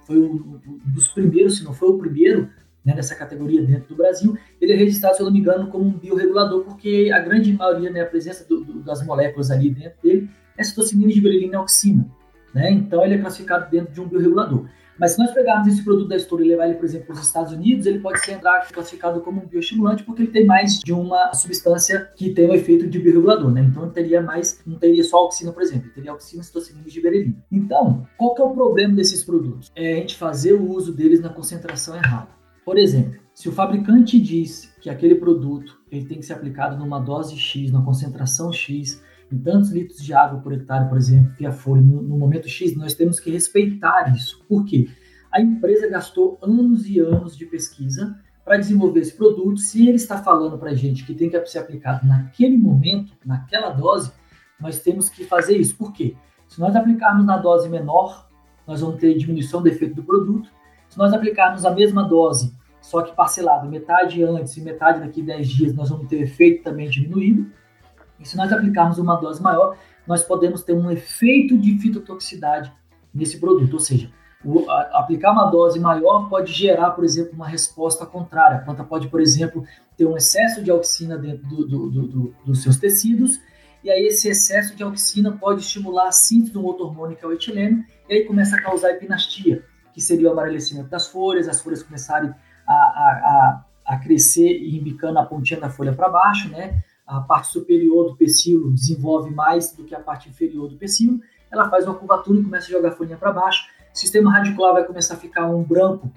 [0.06, 2.50] foi um dos primeiros, se não foi o primeiro,
[2.86, 5.86] né, nessa categoria dentro do Brasil, ele é registrado, se eu não me engano, como
[5.86, 10.02] um bioregulador, porque a grande maioria, né, a presença do, do, das moléculas ali dentro
[10.02, 12.10] dele é citocinina, giberelina e auxina,
[12.54, 12.72] né?
[12.72, 14.68] Então, ele é classificado dentro de um bioregulador.
[15.00, 17.26] Mas se nós pegarmos esse produto da Store e levar ele, por exemplo, para os
[17.26, 18.40] Estados Unidos, ele pode ser
[18.72, 22.88] classificado como um bioestimulante porque ele tem mais de uma substância que tem o efeito
[22.88, 23.62] de bioregulador, né?
[23.62, 26.92] Então ele teria mais, não teria só oxina, por exemplo, ele teria oxina, citocinina e
[26.92, 27.36] giberelina.
[27.52, 29.72] Então, qual que é o problema desses produtos?
[29.76, 32.30] É a gente fazer o uso deles na concentração errada.
[32.66, 37.00] Por exemplo, se o fabricante diz que aquele produto ele tem que ser aplicado numa
[37.00, 39.02] dose X, numa concentração X,
[39.34, 42.76] em tantos litros de água por hectare, por exemplo, via folha, no, no momento X,
[42.76, 44.44] nós temos que respeitar isso.
[44.48, 44.88] Por quê?
[45.32, 48.16] A empresa gastou anos e anos de pesquisa
[48.46, 49.60] para desenvolver esse produto.
[49.60, 53.70] Se ele está falando para a gente que tem que ser aplicado naquele momento, naquela
[53.70, 54.12] dose,
[54.60, 55.76] nós temos que fazer isso.
[55.76, 56.16] Por quê?
[56.48, 58.30] Se nós aplicarmos na dose menor,
[58.68, 60.50] nós vamos ter diminuição do efeito do produto.
[60.88, 65.26] Se nós aplicarmos a mesma dose, só que parcelado, metade antes e metade daqui a
[65.26, 67.50] 10 dias, nós vamos ter efeito também diminuído.
[68.24, 72.72] E se nós aplicarmos uma dose maior, nós podemos ter um efeito de fitotoxicidade
[73.14, 74.10] nesse produto, ou seja,
[74.44, 78.58] o, a, aplicar uma dose maior pode gerar, por exemplo, uma resposta contrária.
[78.58, 79.66] A planta pode, por exemplo,
[79.98, 83.40] ter um excesso de auxina dentro do, do, do, dos seus tecidos,
[83.84, 87.26] e aí esse excesso de auxina pode estimular a síntese de um outro hormônio, que
[87.26, 91.50] é o etileno, e aí começa a causar epinastia, que seria o amarelecimento das folhas,
[91.50, 92.34] as folhas começarem
[92.66, 96.82] a, a, a, a crescer e embicando a pontinha da folha para baixo, né?
[97.06, 101.20] A parte superior do pecíolo desenvolve mais do que a parte inferior do pecíolo,
[101.52, 103.68] ela faz uma curvatura e começa a jogar a folhinha para baixo.
[103.94, 106.12] O sistema radicular vai começar a ficar um branco,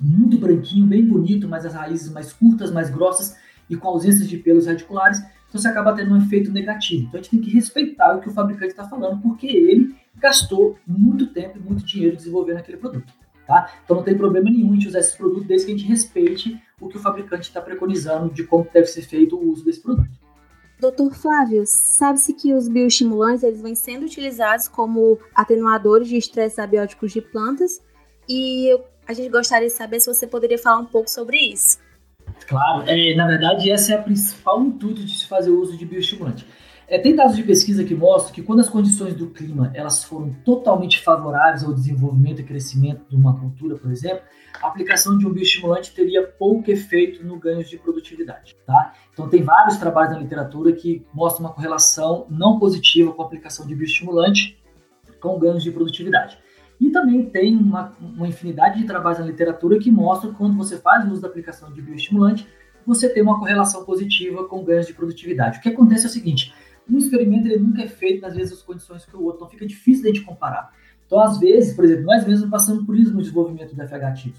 [0.00, 3.36] muito branquinho, bem bonito, mas as raízes mais curtas, mais grossas
[3.68, 5.18] e com ausência de pelos radiculares.
[5.48, 7.06] Então você acaba tendo um efeito negativo.
[7.08, 10.78] Então a gente tem que respeitar o que o fabricante está falando, porque ele gastou
[10.86, 13.12] muito tempo e muito dinheiro desenvolvendo aquele produto.
[13.46, 13.72] Tá?
[13.84, 16.88] Então não tem problema nenhum de usar esse produto desde que a gente respeite o
[16.88, 20.08] que o fabricante está preconizando de como deve ser feito o uso desse produto.
[20.80, 27.12] Doutor Flávio, sabe-se que os bioestimulantes eles vêm sendo utilizados como atenuadores de estresse abióticos
[27.12, 27.82] de plantas
[28.26, 28.70] e
[29.06, 31.78] a gente gostaria de saber se você poderia falar um pouco sobre isso.
[32.46, 35.84] Claro, é, na verdade esse é o principal intuito de se fazer o uso de
[35.84, 36.46] bioestimulante.
[36.90, 40.32] É, tem dados de pesquisa que mostram que quando as condições do clima elas foram
[40.44, 44.22] totalmente favoráveis ao desenvolvimento e crescimento de uma cultura, por exemplo,
[44.60, 48.56] a aplicação de um bioestimulante teria pouco efeito no ganho de produtividade.
[48.66, 48.92] Tá?
[49.12, 53.68] Então tem vários trabalhos na literatura que mostram uma correlação não positiva com a aplicação
[53.68, 54.60] de bioestimulante
[55.20, 56.38] com ganhos de produtividade.
[56.80, 60.76] E também tem uma, uma infinidade de trabalhos na literatura que mostram que quando você
[60.76, 62.48] faz uso da aplicação de bioestimulante,
[62.84, 65.58] você tem uma correlação positiva com ganhos de produtividade.
[65.58, 66.52] O que acontece é o seguinte,
[66.92, 70.02] um experimento ele nunca é feito nas mesmas condições que o outro, então fica difícil
[70.02, 70.72] de gente comparar.
[71.06, 74.32] Então, às vezes, por exemplo, nós mesmos passamos por isso no desenvolvimento do FH.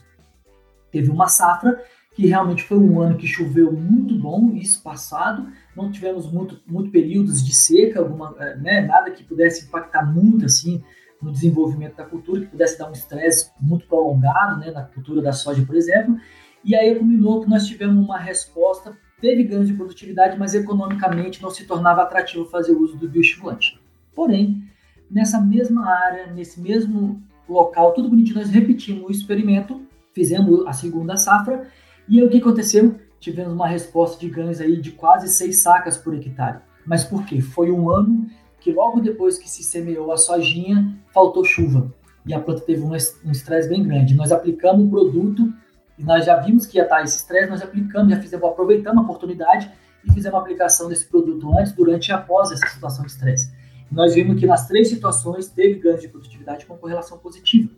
[0.91, 1.83] Teve uma safra
[2.13, 6.91] que realmente foi um ano que choveu muito bom, isso passado, não tivemos muito, muito
[6.91, 10.83] períodos de seca, alguma, eh, né, nada que pudesse impactar muito assim
[11.21, 15.31] no desenvolvimento da cultura, que pudesse dar um estresse muito prolongado né, na cultura da
[15.31, 16.17] soja, por exemplo.
[16.63, 21.51] E aí culminou que nós tivemos uma resposta teve ganhos de produtividade, mas economicamente não
[21.51, 23.79] se tornava atrativo fazer uso do bioestimulante.
[24.13, 24.63] Porém,
[25.09, 29.81] nessa mesma área, nesse mesmo local, tudo bonitinho, nós repetimos o experimento,
[30.13, 31.67] fizemos a segunda safra,
[32.09, 32.99] e aí o que aconteceu?
[33.19, 36.59] Tivemos uma resposta de ganhos aí de quase seis sacas por hectare.
[36.85, 37.39] Mas por quê?
[37.39, 38.27] Foi um ano
[38.59, 41.93] que logo depois que se semeou a sojinha, faltou chuva.
[42.25, 44.15] E a planta teve um estresse bem grande.
[44.15, 45.53] Nós aplicamos o produto
[46.01, 49.03] e nós já vimos que ia estar esse estresse, nós aplicamos, já fizemos, aproveitamos a
[49.03, 49.71] oportunidade
[50.03, 53.53] e fizemos a aplicação desse produto antes, durante e após essa situação de estresse.
[53.91, 57.69] Nós vimos que nas três situações teve ganho de produtividade com correlação positiva.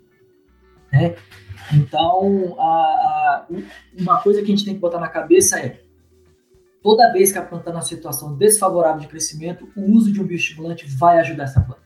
[0.89, 1.15] Né?
[1.73, 3.47] Então, a, a,
[3.99, 5.81] uma coisa que a gente tem que botar na cabeça é
[6.81, 10.25] toda vez que a planta está na situação desfavorável de crescimento, o uso de um
[10.25, 11.82] bioestimulante vai ajudar essa planta.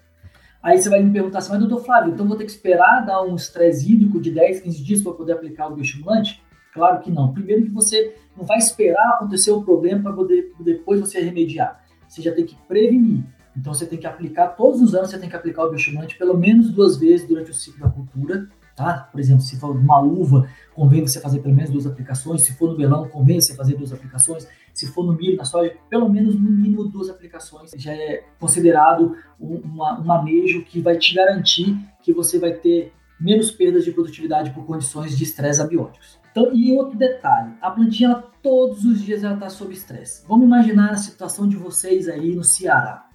[0.62, 3.22] Aí você vai me perguntar assim, mas doutor Flávio, então vou ter que esperar dar
[3.22, 6.44] um estresse hídrico de 10, 15 dias para poder aplicar o bioestimulante?
[6.74, 7.34] Claro que não.
[7.34, 10.26] Primeiro que você não vai esperar acontecer o problema para
[10.60, 11.84] depois você remediar.
[12.08, 13.24] Você já tem que prevenir.
[13.56, 16.38] Então você tem que aplicar, todos os anos você tem que aplicar o bioestimulante pelo
[16.38, 19.10] menos duas vezes durante o ciclo da cultura tá?
[19.12, 22.44] Por exemplo, se for uma uva, convém você fazer pelo menos duas aplicações.
[22.44, 24.48] Se for no melão, convém você fazer duas aplicações.
[24.72, 27.72] Se for no milho, na soja, pelo menos no mínimo duas aplicações.
[27.76, 33.50] Já é considerado um, um manejo que vai te garantir que você vai ter menos
[33.50, 36.20] perdas de produtividade por condições de estresse abióticos.
[36.32, 40.24] Então, e outro detalhe, a plantinha ela, todos os dias ela está sob estresse.
[40.28, 43.08] Vamos imaginar a situação de vocês aí no Ceará.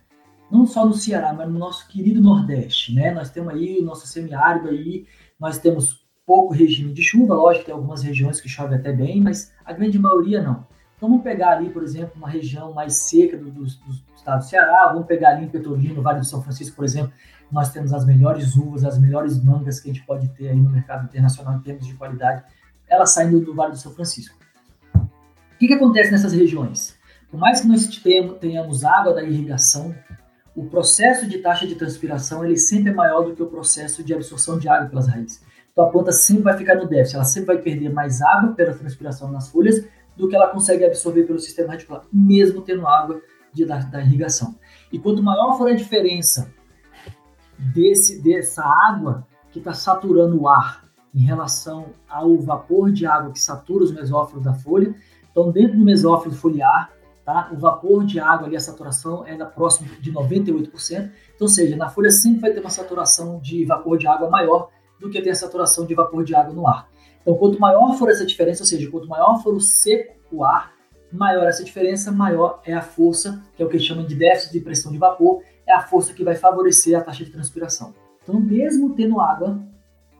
[0.51, 3.13] Não só no Ceará, mas no nosso querido Nordeste, né?
[3.13, 5.07] Nós temos aí o nosso semiárido aí,
[5.43, 9.53] nós temos pouco regime de chuva, lógico, tem algumas regiões que chove até bem, mas
[9.65, 10.65] a grande maioria não.
[10.97, 14.45] Então vamos pegar ali, por exemplo, uma região mais seca do, do, do estado do
[14.45, 17.13] Ceará, vamos pegar ali em Petrolina, no Vale do São Francisco, por exemplo,
[17.51, 20.71] nós temos as melhores uvas, as melhores mangas que a gente pode ter aí no
[20.71, 22.45] mercado internacional em termos de qualidade,
[22.89, 24.39] elas saindo do Vale do São Francisco.
[24.95, 26.97] O que, que acontece nessas regiões?
[27.29, 27.85] Por mais que nós
[28.41, 29.93] tenhamos água da irrigação,
[30.55, 34.13] o processo de taxa de transpiração ele sempre é maior do que o processo de
[34.13, 35.43] absorção de água pelas raízes.
[35.73, 38.75] Então a planta sempre vai ficar no déficit, ela sempre vai perder mais água pela
[38.75, 39.87] transpiração nas folhas
[40.17, 44.55] do que ela consegue absorver pelo sistema radicular, mesmo tendo água de, da, da, irrigação.
[44.93, 46.53] E quanto maior for a diferença
[47.59, 50.85] desse, dessa água que está saturando o ar
[51.15, 54.95] em relação ao vapor de água que satura os mesófilos da folha,
[55.31, 56.91] então dentro do mesófilo foliar
[57.25, 57.51] Tá?
[57.53, 61.11] O vapor de água ali, a saturação é da próxima de 98%.
[61.35, 64.71] Então, ou seja, na folha sempre vai ter uma saturação de vapor de água maior
[64.99, 66.89] do que tem a saturação de vapor de água no ar.
[67.21, 70.73] Então, quanto maior for essa diferença, ou seja, quanto maior for o seco o ar,
[71.13, 74.61] maior essa diferença, maior é a força, que é o que chama de déficit de
[74.61, 77.95] pressão de vapor, é a força que vai favorecer a taxa de transpiração.
[78.23, 79.61] Então, mesmo tendo água,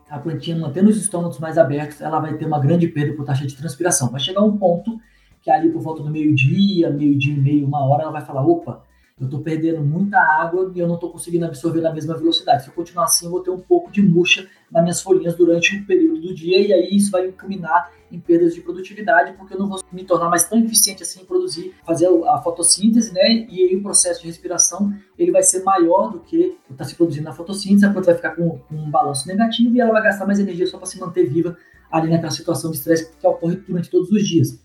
[0.09, 3.45] a plantinha mantendo os estômagos mais abertos, ela vai ter uma grande perda por taxa
[3.45, 4.11] de transpiração.
[4.11, 4.99] Vai chegar um ponto
[5.43, 8.81] que ali por volta do meio-dia, meio-dia e meio, uma hora, ela vai falar: opa,
[9.19, 12.63] eu estou perdendo muita água e eu não estou conseguindo absorver na mesma velocidade.
[12.63, 15.75] Se eu continuar assim, eu vou ter um pouco de murcha nas minhas folhinhas durante
[15.75, 19.59] um período do dia e aí isso vai culminar em perdas de produtividade, porque eu
[19.59, 23.47] não vou me tornar mais tão eficiente assim em produzir, fazer a fotossíntese, né?
[23.49, 27.25] E aí o processo de respiração ele vai ser maior do que está se produzindo
[27.25, 30.25] na fotossíntese, a planta vai ficar com, com um balanço negativo e ela vai gastar
[30.25, 31.57] mais energia só para se manter viva
[31.91, 34.59] ali naquela situação de estresse que ocorre durante todos os dias.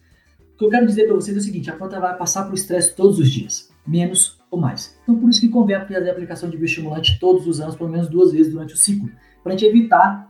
[0.58, 2.94] Que eu quero dizer para vocês é o seguinte: a planta vai passar por estresse
[2.94, 4.98] todos os dias, menos ou mais.
[5.04, 8.08] Então, por isso que convém fazer a aplicação de bioestimulante todos os anos, pelo menos
[8.08, 9.08] duas vezes durante o ciclo,
[9.42, 10.28] para a gente evitar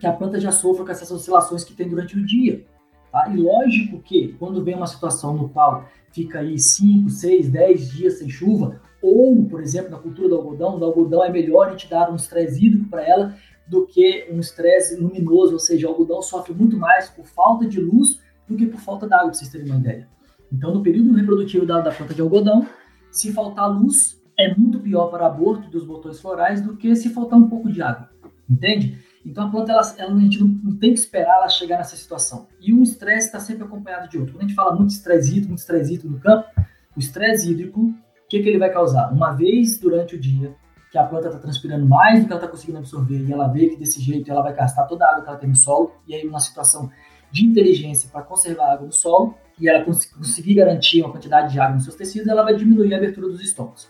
[0.00, 2.64] que a planta já sofra com essas oscilações que tem durante o dia.
[3.12, 3.28] Tá?
[3.28, 8.18] E lógico que quando vem uma situação no qual fica aí 5, 6, 10 dias
[8.18, 11.88] sem chuva, ou, por exemplo, na cultura do algodão, do algodão é melhor a gente
[11.88, 13.36] dar um estresse hídrico para ela
[13.66, 17.80] do que um estresse luminoso, ou seja, o algodão sofre muito mais por falta de
[17.80, 20.08] luz do que por falta d'água, para vocês terem uma ideia.
[20.52, 22.66] Então, no período reprodutivo da, da planta de algodão,
[23.10, 27.08] se faltar luz, é muito pior para o aborto dos botões florais do que se
[27.08, 28.10] faltar um pouco de água,
[28.48, 28.98] entende?
[29.24, 31.96] Então a planta, ela, ela, a gente não, não, tem que esperar ela chegar nessa
[31.96, 32.46] situação.
[32.60, 34.34] E um estresse está sempre acompanhado de outro.
[34.34, 36.48] Quando a gente fala muito estresse hídrico, muito estresse hídrico no campo,
[36.94, 37.94] o estresse hídrico, o
[38.28, 39.12] que, que ele vai causar?
[39.12, 40.54] Uma vez durante o dia,
[40.92, 43.68] que a planta está transpirando mais do que ela está conseguindo absorver, e ela vê
[43.68, 46.14] que desse jeito ela vai gastar toda a água que ela tem no solo, e
[46.14, 46.88] aí uma situação
[47.30, 51.52] de inteligência para conservar a água no solo, e ela cons conseguir garantir uma quantidade
[51.52, 53.88] de água nos seus tecidos, ela vai diminuir a abertura dos estômagos.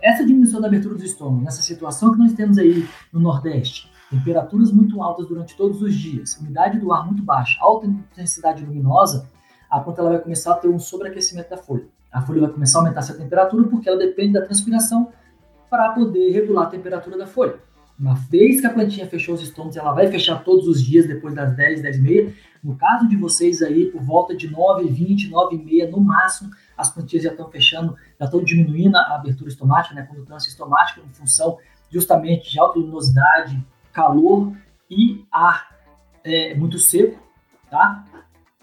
[0.00, 4.70] Essa diminuição da abertura dos estômagos, nessa situação que nós temos aí no Nordeste, temperaturas
[4.70, 9.28] muito altas durante todos os dias, umidade do ar muito baixa, alta intensidade luminosa,
[9.70, 11.86] a planta ela vai começar a ter um sobreaquecimento da folha.
[12.12, 15.10] A folha vai começar a aumentar essa temperatura porque ela depende da transpiração
[15.70, 17.54] para poder regular a temperatura da folha.
[17.98, 21.34] Uma vez que a plantinha fechou os estômagos, ela vai fechar todos os dias depois
[21.34, 22.34] das 10, 10 e meia.
[22.62, 26.50] No caso de vocês aí, por volta de 9, 20, 9 e meia, no máximo,
[26.76, 31.12] as plantinhas já estão fechando, já estão diminuindo a abertura estomática, né, condutância estomática, em
[31.12, 31.58] função
[31.90, 33.60] justamente de alta luminosidade,
[33.92, 34.56] calor
[34.88, 35.76] e ar
[36.24, 37.20] é, muito seco,
[37.68, 38.04] tá?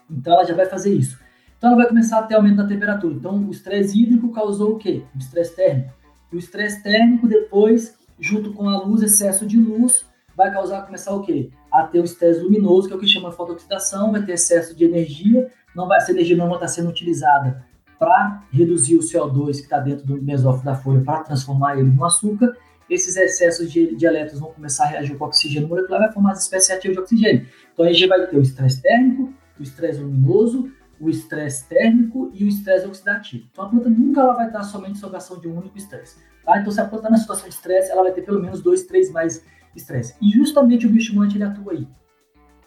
[0.09, 1.19] Então ela já vai fazer isso.
[1.57, 3.13] Então ela vai começar a ter aumento da temperatura.
[3.13, 5.03] Então o estresse hídrico causou o quê?
[5.13, 5.93] O estresse térmico.
[6.31, 11.13] E o estresse térmico depois, junto com a luz, excesso de luz, vai causar começar
[11.13, 11.51] o quê?
[11.79, 14.75] A ter o estresse luminoso, que é o que chama de fotooxidação, vai ter excesso
[14.75, 17.63] de energia, não vai, essa energia não vai estar sendo utilizada
[17.97, 22.05] para reduzir o CO2 que está dentro do mesófilo da folha para transformar ele no
[22.05, 22.55] açúcar,
[22.89, 26.31] esses excessos de, de elétrons vão começar a reagir com o oxigênio molecular vai formar
[26.31, 27.47] as espécies ativas de oxigênio.
[27.71, 32.43] Então a gente vai ter o estresse térmico, o estresse luminoso, o estresse térmico e
[32.43, 33.45] o estresse oxidativo.
[33.51, 36.17] Então a planta nunca ela vai estar somente sob ação de um único estresse.
[36.43, 36.59] Tá?
[36.59, 38.83] Então se a planta está na situação de estresse, ela vai ter pelo menos dois,
[38.83, 40.15] três mais estresse.
[40.21, 41.87] E justamente o bioestimulante ele atua aí.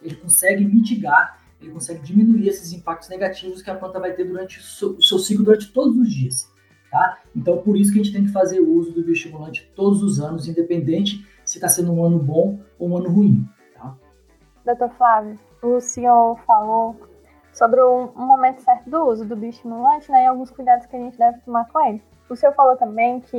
[0.00, 4.58] Ele consegue mitigar, ele consegue diminuir esses impactos negativos que a planta vai ter durante
[4.58, 6.50] o seu, o ciclo durante todos os dias.
[6.90, 7.18] Tá?
[7.34, 10.46] Então, por isso que a gente tem que fazer uso do bioestimulante todos os anos,
[10.46, 13.48] independente se está sendo um ano bom ou um ano ruim.
[13.74, 13.96] Tá?
[14.64, 16.96] Doutor Flávio, o senhor falou
[17.52, 21.16] sobre um momento certo do uso do bioestimulante né, e alguns cuidados que a gente
[21.16, 22.02] deve tomar com ele.
[22.32, 23.36] O senhor falou também que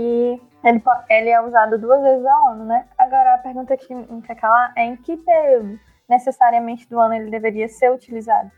[0.64, 2.86] ele, ele é usado duas vezes ao ano, né?
[2.96, 7.32] Agora, a pergunta que me quer calar é em que período necessariamente do ano ele
[7.32, 8.52] deveria ser utilizado?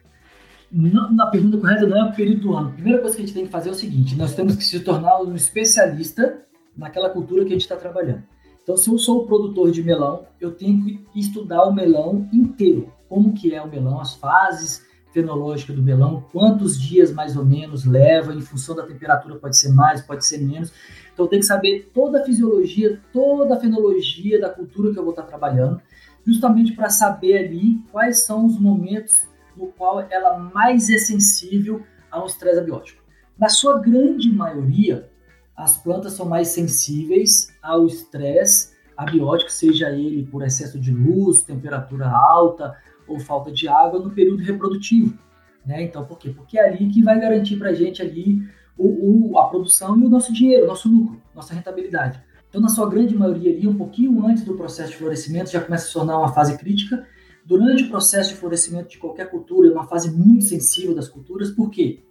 [0.69, 2.67] Na pergunta correta não é o período do ano.
[2.67, 4.63] A primeira coisa que a gente tem que fazer é o seguinte: nós temos que
[4.65, 6.41] se tornar um especialista
[6.75, 8.23] naquela cultura que a gente está trabalhando.
[8.61, 12.91] Então, se eu sou produtor de melão, eu tenho que estudar o melão inteiro.
[13.07, 14.85] Como que é o melão, as fases
[15.15, 19.69] fenológicas do melão, quantos dias mais ou menos leva, em função da temperatura pode ser
[19.69, 20.73] mais, pode ser menos.
[21.13, 25.11] Então, tenho que saber toda a fisiologia, toda a fenologia da cultura que eu vou
[25.11, 25.79] estar trabalhando,
[26.27, 29.25] justamente para saber ali quais são os momentos
[29.55, 33.01] no qual ela mais é sensível a um estresse abiótico.
[33.39, 35.09] Na sua grande maioria,
[35.55, 42.09] as plantas são mais sensíveis ao estresse abiótico, seja ele por excesso de luz, temperatura
[42.09, 42.75] alta
[43.07, 45.17] ou falta de água no período reprodutivo.
[45.65, 45.83] Né?
[45.83, 46.29] Então, por quê?
[46.29, 48.41] Porque é ali que vai garantir para a gente ali
[48.77, 52.21] o, o, a produção e o nosso dinheiro, o nosso lucro, nossa rentabilidade.
[52.49, 55.85] Então, na sua grande maioria ali, um pouquinho antes do processo de florescimento, já começa
[55.85, 57.05] a se tornar uma fase crítica,
[57.45, 61.51] Durante o processo de florescimento de qualquer cultura, é uma fase muito sensível das culturas,
[61.51, 62.03] por quê?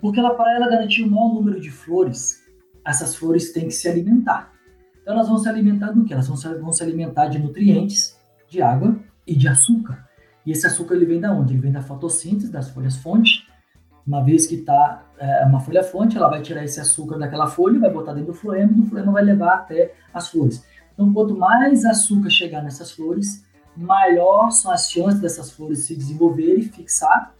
[0.00, 2.42] Porque ela, para ela garantir o maior número de flores,
[2.82, 4.54] essas flores têm que se alimentar.
[5.02, 6.14] Então elas vão se alimentar do que?
[6.14, 10.08] Elas vão se, vão se alimentar de nutrientes, de água e de açúcar.
[10.44, 11.54] E esse açúcar ele vem da onde?
[11.54, 13.46] Ele vem da fotossíntese das folhas fonte.
[14.06, 17.80] Uma vez que está é, uma folha fonte, ela vai tirar esse açúcar daquela folha,
[17.80, 20.64] vai botar dentro do floema, e do floema vai levar até as flores.
[20.92, 23.44] Então, quanto mais açúcar chegar nessas flores,
[23.76, 27.34] maior são as chances dessas flores se desenvolverem, fixar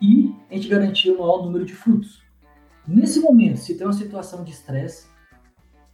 [0.00, 2.22] e a gente garantir o maior número de frutos.
[2.86, 5.06] Nesse momento, se tem uma situação de estresse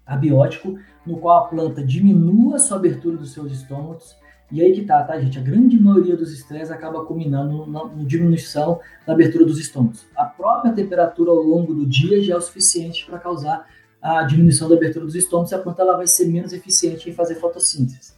[0.05, 4.15] abiótico, no qual a planta diminua a sua abertura dos seus estômagos,
[4.53, 5.39] e aí que tá, tá, gente?
[5.39, 10.05] A grande maioria dos estresses acaba culminando na, diminuição da abertura dos estômagos.
[10.15, 13.67] A própria temperatura ao longo do dia já é o suficiente para causar
[14.03, 17.15] a diminuição da abertura dos estômagos e a planta ela vai ser menos eficiente em
[17.15, 18.13] fazer fotossíntese.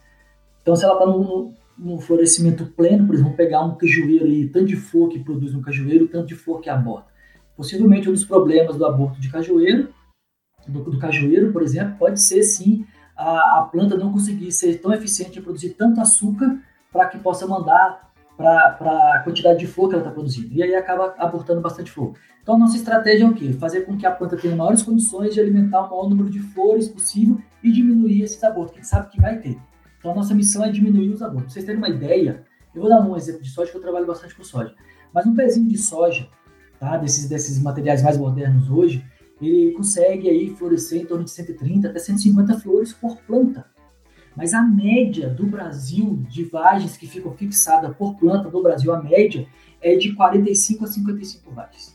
[0.61, 4.67] Então, se ela está no, no, florescimento pleno, por exemplo, pegar um cajueiro aí, tanto
[4.67, 7.13] de flor que produz um cajueiro, tanto de flor que aborta.
[7.57, 9.89] Possivelmente um dos problemas do aborto de cajueiro,
[10.67, 12.85] do, do cajueiro, por exemplo, pode ser sim
[13.17, 16.59] a, a, planta não conseguir ser tão eficiente em produzir tanto açúcar
[16.93, 20.53] para que possa mandar para a quantidade de flor que ela está produzindo.
[20.53, 22.15] E aí acaba abortando bastante flor.
[22.43, 23.53] Então, nossa estratégia é o quê?
[23.53, 26.89] Fazer com que a planta tenha maiores condições de alimentar o maior número de flores
[26.89, 29.59] possível e diminuir esses abortos, que a gente sabe que vai ter.
[29.99, 31.45] Então, a nossa missão é diminuir os abortos.
[31.45, 32.45] Para vocês terem uma ideia,
[32.75, 34.75] eu vou dar um exemplo de soja, que eu trabalho bastante com soja.
[35.13, 36.29] Mas um pezinho de soja,
[36.79, 36.97] tá?
[36.99, 39.03] desses, desses materiais mais modernos hoje,
[39.49, 43.67] ele consegue aí florescer em torno de 130 até 150 flores por planta.
[44.37, 49.03] Mas a média do Brasil de vagens que ficam fixadas por planta do Brasil, a
[49.03, 49.47] média
[49.81, 51.95] é de 45 a 55 vagens.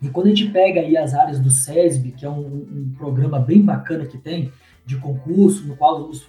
[0.00, 3.38] E quando a gente pega aí as áreas do SESB, que é um, um programa
[3.38, 4.52] bem bacana que tem,
[4.84, 6.28] de concurso, no qual os,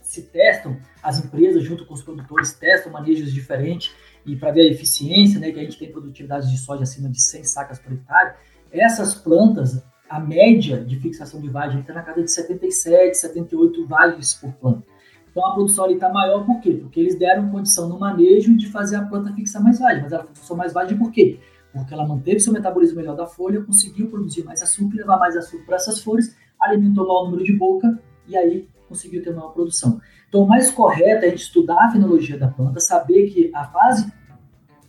[0.00, 3.94] se testam, as empresas junto com os produtores testam manejos diferentes
[4.26, 7.22] e para ver a eficiência, né, que a gente tem produtividade de soja acima de
[7.22, 8.34] 100 sacas por hectare,
[8.72, 14.34] essas plantas, a média de fixação de vagem está na casa de 77, 78 vagens
[14.34, 14.82] por planta.
[15.30, 16.72] Então a produção ali está maior por quê?
[16.80, 20.24] Porque eles deram condição no manejo de fazer a planta fixar mais vagem, mas ela
[20.24, 21.40] fixou mais vagem por quê?
[21.72, 25.64] Porque ela manteve seu metabolismo melhor da folha, conseguiu produzir mais açúcar, levar mais açúcar
[25.64, 27.98] para essas flores, alimentou maior número de boca
[28.28, 29.98] e aí conseguiu ter maior produção.
[30.28, 33.64] Então o mais correto é a gente estudar a fenologia da planta, saber que a
[33.64, 34.12] fase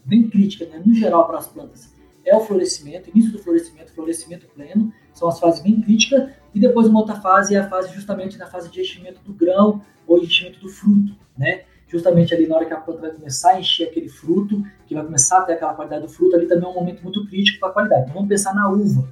[0.03, 1.92] bem crítica, né, no geral para as plantas,
[2.25, 6.87] é o florescimento, início do florescimento, florescimento pleno, são as fases bem críticas, e depois
[6.87, 10.59] uma outra fase é a fase justamente na fase de enchimento do grão ou enchimento
[10.59, 11.63] do fruto, né?
[11.87, 15.03] Justamente ali na hora que a planta vai começar a encher aquele fruto, que vai
[15.03, 17.69] começar a ter aquela qualidade do fruto, ali também é um momento muito crítico para
[17.69, 18.01] a qualidade.
[18.03, 19.07] Então vamos pensar na uva.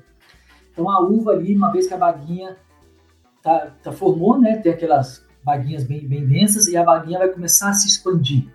[0.72, 2.57] Então a uva ali, uma vez que a baguinha
[3.41, 4.57] tá, tá formou, né?
[4.57, 8.47] Tem aquelas baguinhas bem, bem densas e a baguinha vai começar a se expandir.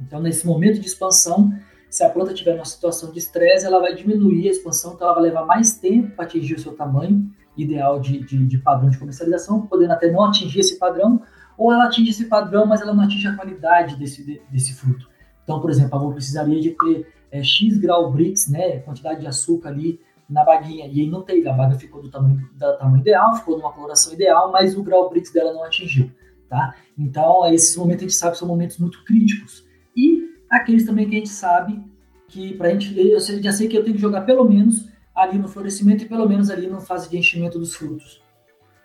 [0.00, 1.52] Então nesse momento de expansão
[1.96, 5.14] se a planta tiver uma situação de estresse, ela vai diminuir a expansão, então ela
[5.14, 8.98] vai levar mais tempo para atingir o seu tamanho ideal de, de, de, padrão de
[8.98, 11.22] comercialização, podendo até não atingir esse padrão,
[11.56, 15.08] ou ela atinge esse padrão, mas ela não atinge a qualidade desse, de, desse fruto.
[15.42, 19.26] Então, por exemplo, a avó precisaria de ter é, X grau Brix, né, quantidade de
[19.26, 23.00] açúcar ali na baguinha, e aí não tem, a baga ficou do tamanho, do tamanho
[23.00, 26.10] ideal, ficou numa coloração ideal, mas o grau Brix dela não atingiu,
[26.46, 26.74] tá?
[26.98, 29.64] Então, esses momentos a gente sabe que são momentos muito críticos.
[29.96, 31.82] E aqueles também que a gente sabe
[32.28, 35.38] que para a gente, eu já sei que eu tenho que jogar pelo menos ali
[35.38, 38.22] no florescimento e pelo menos ali na fase de enchimento dos frutos.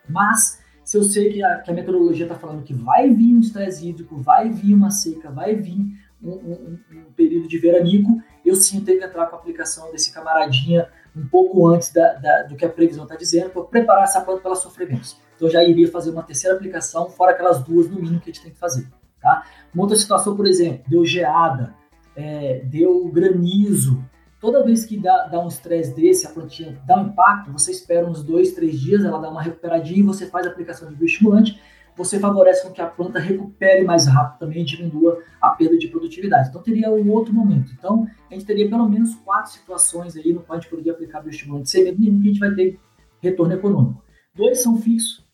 [0.08, 3.40] Mas se eu sei que a, que a meteorologia está falando que vai vir um
[3.40, 5.78] estresse hídrico, vai vir uma seca, vai vir
[6.22, 10.12] um, um, um, período de veranico, eu sim tenho que entrar com a aplicação desse
[10.12, 14.20] camaradinha um pouco antes da, da, do que a previsão está dizendo, para preparar essa
[14.20, 15.20] planta para ela sofrer menos.
[15.36, 18.32] Então eu já iria fazer uma terceira aplicação, fora aquelas duas no mínimo que a
[18.32, 18.86] gente tem que fazer.
[19.22, 19.44] Tá?
[19.72, 21.74] Uma outra situação, por exemplo, deu geada,
[22.16, 24.04] é, deu granizo.
[24.40, 28.04] Toda vez que dá, dá um estresse desse, a plantinha dá um impacto, você espera
[28.04, 31.60] uns dois, três dias, ela dá uma recuperadinha e você faz a aplicação de bioestimulante,
[31.96, 36.48] você favorece com que a planta recupere mais rápido também diminua a perda de produtividade.
[36.48, 37.72] Então teria um outro momento.
[37.78, 41.20] Então a gente teria pelo menos quatro situações aí no qual a gente poderia aplicar
[41.20, 42.80] bioestimulante sem medo nenhum que a gente vai ter
[43.20, 44.02] retorno econômico.
[44.34, 45.24] Dois são fixos,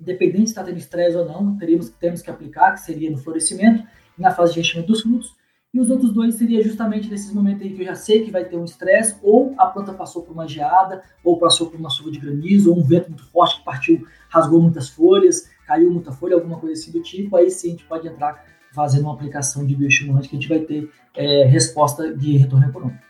[0.00, 3.84] independente se está tendo estresse ou não, teríamos, temos que aplicar, que seria no florescimento
[4.18, 5.38] e na fase de enchimento dos frutos.
[5.72, 8.44] E os outros dois seria justamente nesses momentos aí que eu já sei que vai
[8.44, 12.10] ter um estresse, ou a planta passou por uma geada, ou passou por uma chuva
[12.10, 16.34] de granizo, ou um vento muito forte que partiu, rasgou muitas folhas, caiu muita folha,
[16.34, 18.44] alguma coisa assim do tipo, aí sim a gente pode entrar
[18.74, 23.02] fazendo uma aplicação de bioestimulante que a gente vai ter é, resposta de retorno econômico.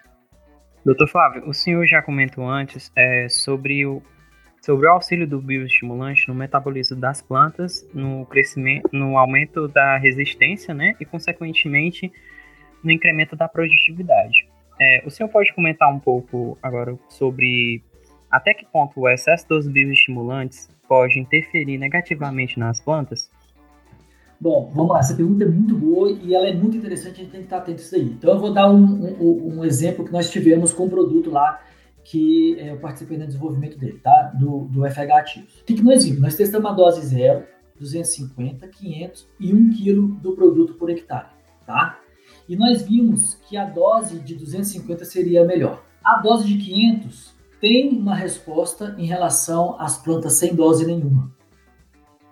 [0.84, 4.02] Doutor Flávio, o senhor já comentou antes é, sobre o
[4.60, 10.74] sobre o auxílio do bioestimulante no metabolismo das plantas, no crescimento, no aumento da resistência,
[10.74, 12.12] né, e consequentemente
[12.82, 14.48] no incremento da produtividade.
[14.80, 17.82] É, o senhor pode comentar um pouco agora sobre
[18.30, 23.30] até que ponto o excesso dos bioestimulantes pode interferir negativamente nas plantas?
[24.40, 27.30] Bom, vamos lá, essa pergunta é muito boa e ela é muito interessante, a gente
[27.30, 28.04] tem que estar atento a isso aí.
[28.04, 31.60] Então eu vou dar um, um, um exemplo que nós tivemos com um produto lá
[32.04, 34.32] que é, eu participei no desenvolvimento dele, tá?
[34.38, 35.60] Do, do FH Ativos.
[35.60, 36.20] O que, que nós vimos?
[36.20, 37.44] Nós testamos a dose zero,
[37.78, 41.28] 250, 500 e 1 kg do produto por hectare,
[41.66, 41.98] tá?
[42.48, 45.84] E nós vimos que a dose de 250 seria melhor.
[46.02, 51.30] A dose de 500 tem uma resposta em relação às plantas sem dose nenhuma.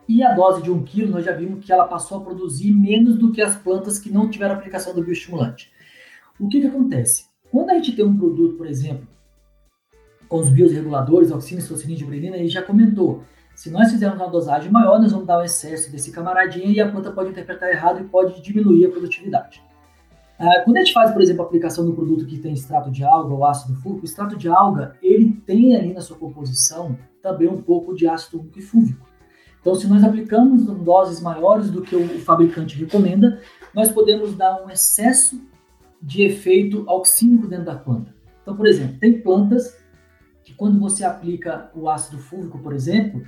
[0.08, 3.16] E a dose de 1 kg, nós já vimos que ela passou a produzir menos
[3.18, 5.70] do que as plantas que não tiveram aplicação do bioestimulante.
[6.40, 7.26] O que, que acontece?
[7.50, 9.06] Quando a gente tem um produto, por exemplo,
[10.28, 13.22] com os biorreguladores, oxina, e gibrelina, ele já comentou.
[13.54, 16.90] Se nós fizermos uma dosagem maior, nós vamos dar um excesso desse camaradinha e a
[16.90, 19.62] planta pode interpretar errado e pode diminuir a produtividade.
[20.38, 23.02] Uh, quando a gente faz, por exemplo, a aplicação do produto que tem extrato de
[23.02, 27.48] alga ou ácido fúlvico, o extrato de alga, ele tem ali na sua composição também
[27.48, 29.08] um pouco de ácido úmico e.
[29.60, 33.40] Então, se nós aplicamos doses maiores do que o fabricante recomenda,
[33.74, 35.40] nós podemos dar um excesso
[36.00, 38.14] de efeito oxínico dentro da planta.
[38.42, 39.76] Então, por exemplo, tem plantas
[40.48, 43.22] que quando você aplica o ácido fúvico, por exemplo,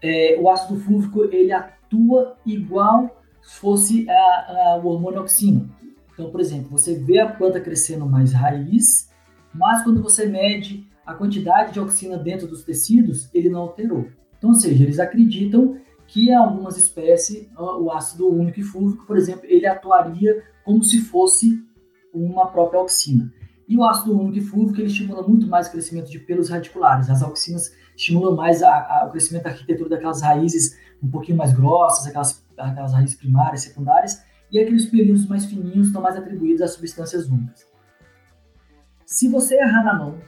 [0.00, 5.68] é, o ácido fúvico ele atua igual se fosse a, a, o hormônio oxina.
[6.14, 9.10] Então, por exemplo, você vê a planta crescendo mais raiz,
[9.52, 14.08] mas quando você mede a quantidade de oxina dentro dos tecidos, ele não alterou.
[14.38, 19.44] Então, ou seja, eles acreditam que algumas espécies, o ácido único e fúvico, por exemplo,
[19.44, 21.62] ele atuaria como se fosse
[22.14, 23.30] uma própria auxina.
[23.68, 27.08] E o ácido único e fúvico, ele estimula muito mais o crescimento de pelos radiculares.
[27.08, 31.52] As auxinas estimulam mais a, a, o crescimento da arquitetura daquelas raízes um pouquinho mais
[31.52, 36.72] grossas, aquelas, aquelas raízes primárias, secundárias, e aqueles pelinhos mais fininhos estão mais atribuídos às
[36.72, 37.66] substâncias únicas.
[39.04, 40.18] Se você errar na mão,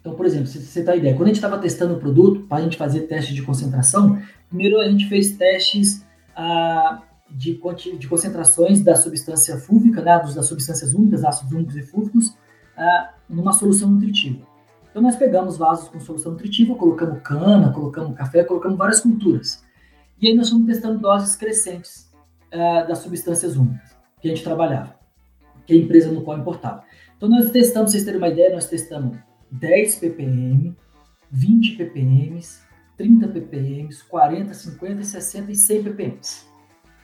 [0.00, 2.60] então, por exemplo, você tem ideia, quando a gente estava testando o produto, para a
[2.60, 6.04] gente fazer teste de concentração, primeiro a gente fez testes
[6.34, 7.60] ah, de,
[7.98, 12.36] de, concentrações da substância fúvica, né, das substâncias únicas, ácidos únicos e fúvicos,
[12.76, 14.46] ah, numa solução nutritiva.
[14.90, 19.64] Então, nós pegamos vasos com solução nutritiva, colocamos cana, colocamos café, colocamos várias culturas.
[20.20, 22.12] E aí nós fomos testando doses crescentes
[22.52, 24.94] ah, das substâncias únicas que a gente trabalhava,
[25.66, 26.84] que a empresa no qual importava.
[27.16, 29.16] Então, nós testamos, vocês terem uma ideia, nós testamos
[29.50, 30.76] 10 ppm,
[31.30, 32.40] 20 ppm,
[32.96, 36.18] 30 ppm, 40, 50, 60 e 100 ppm.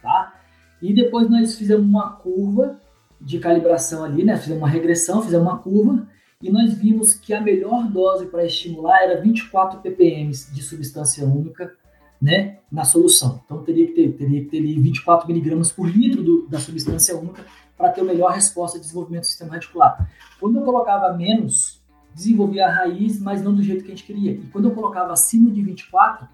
[0.02, 0.40] Tá?
[0.80, 2.78] E depois nós fizemos uma curva
[3.20, 4.36] de calibração ali, né?
[4.36, 6.06] Fizemos uma regressão, fizemos uma curva
[6.40, 11.74] e nós vimos que a melhor dose para estimular era 24 ppm de substância única,
[12.20, 13.42] né, na solução.
[13.44, 17.44] Então teria que ter, teria que ter 24 miligramas por litro do, da substância única
[17.76, 20.08] para ter a melhor resposta de desenvolvimento do sistema radicular.
[20.40, 21.80] Quando eu colocava menos,
[22.14, 24.32] desenvolvia a raiz, mas não do jeito que a gente queria.
[24.32, 26.28] E quando eu colocava acima de 24,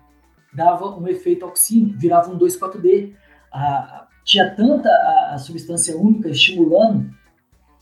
[0.53, 3.15] dava um efeito oxímetro, virava um 2,4-D.
[3.53, 7.11] Ah, tinha tanta a, a, substância única estimulando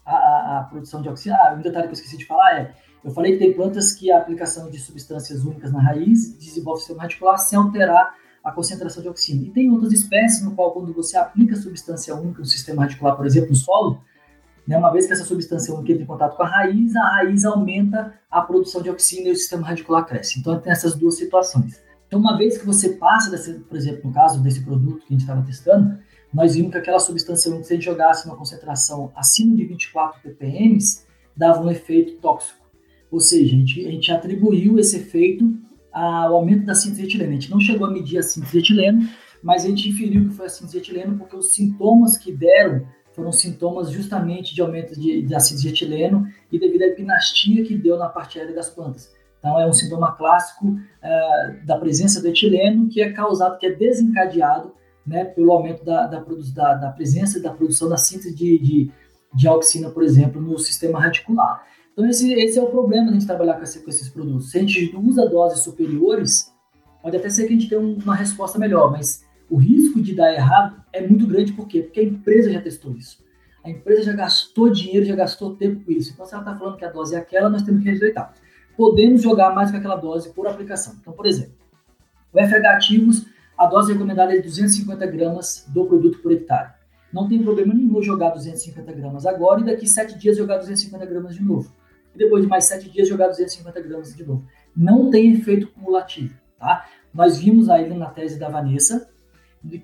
[0.04, 1.38] a, a, a, produção de oxígeno.
[1.40, 2.74] Ah, um detalhe que eu esqueci de falar é,
[3.04, 6.80] eu falei que tem plantas que a aplicação de substâncias únicas na raiz desenvolve o
[6.80, 8.14] sistema radicular sem alterar
[8.44, 9.46] a concentração de oxígeno.
[9.46, 13.26] E tem outras espécies no qual, quando você aplica substância única no sistema radicular, por
[13.26, 14.02] exemplo, no solo,
[14.66, 14.76] né?
[14.76, 18.14] Uma vez que essa substância única entra em contato com a raiz, a raiz aumenta
[18.30, 20.38] a produção de oxina e o sistema radicular cresce.
[20.38, 21.80] Então tem essas duas situações.
[22.06, 25.12] Então, uma vez que você passa, desse, por exemplo, no caso desse produto que a
[25.12, 25.98] gente estava testando,
[26.32, 30.78] nós vimos que aquela substância se a gente jogasse uma concentração acima de 24 ppm,
[31.36, 32.66] dava um efeito tóxico.
[33.10, 35.54] Ou seja, a gente, a gente atribuiu esse efeito
[35.92, 37.30] ao aumento da síntese de etileno.
[37.30, 39.08] A gente não chegou a medir a síntese de etileno,
[39.42, 42.86] mas a gente inferiu que foi a síntese de etileno porque os sintomas que deram
[43.12, 47.76] foram sintomas justamente de aumento de, de ácido de etileno e devido à epinastia que
[47.76, 49.12] deu na parte aérea das plantas.
[49.38, 53.74] Então, é um sintoma clássico uh, da presença do etileno que é causado, que é
[53.74, 54.72] desencadeado
[55.06, 58.90] né, pelo aumento da, da, da, da presença da produção da síntese de, de,
[59.34, 61.66] de, auxina, por exemplo, no sistema radicular.
[61.92, 64.50] Então, esse, esse é o problema de a gente trabalhar com, esse, com esses produtos.
[64.50, 66.52] Se a gente usa doses superiores,
[67.02, 70.32] pode até ser que a gente tenha uma resposta melhor, mas o risco de dar
[70.32, 71.82] errado é muito grande, por quê?
[71.82, 73.22] Porque a empresa já testou isso.
[73.64, 76.12] A empresa já gastou dinheiro, já gastou tempo com isso.
[76.12, 78.32] Então, se ela está falando que a dose é aquela, nós temos que respeitar.
[78.76, 80.94] Podemos jogar mais com aquela dose por aplicação.
[81.00, 81.54] Então, por exemplo,
[82.32, 83.26] o FH ativos,
[83.62, 86.72] a dose recomendada é de 250 gramas do produto por hectare.
[87.12, 91.36] Não tem problema nenhum jogar 250 gramas agora e daqui 7 dias jogar 250 gramas
[91.36, 91.72] de novo.
[92.12, 94.44] E depois de mais 7 dias jogar 250 gramas de novo.
[94.76, 96.88] Não tem efeito cumulativo, tá?
[97.14, 99.08] Nós vimos aí na tese da Vanessa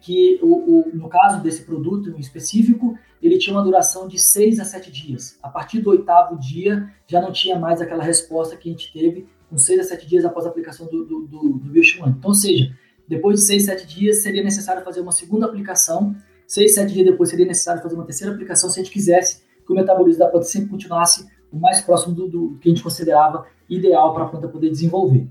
[0.00, 4.58] que, o, o, no caso desse produto em específico, ele tinha uma duração de 6
[4.58, 5.38] a 7 dias.
[5.40, 9.28] A partir do oitavo dia, já não tinha mais aquela resposta que a gente teve
[9.48, 11.78] com 6 a 7 dias após a aplicação do, do, do, do.
[11.78, 12.76] Então, ou seja,
[13.08, 16.14] depois de 6, 7 dias, seria necessário fazer uma segunda aplicação.
[16.46, 19.72] 6, 7 dias depois, seria necessário fazer uma terceira aplicação se a gente quisesse que
[19.72, 23.46] o metabolismo da planta sempre continuasse o mais próximo do, do que a gente considerava
[23.68, 25.26] ideal para a planta poder desenvolver.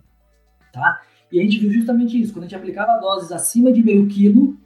[0.73, 1.01] Tá?
[1.31, 2.33] E a gente viu justamente isso.
[2.33, 4.57] Quando a gente aplicava doses acima de meio quilo,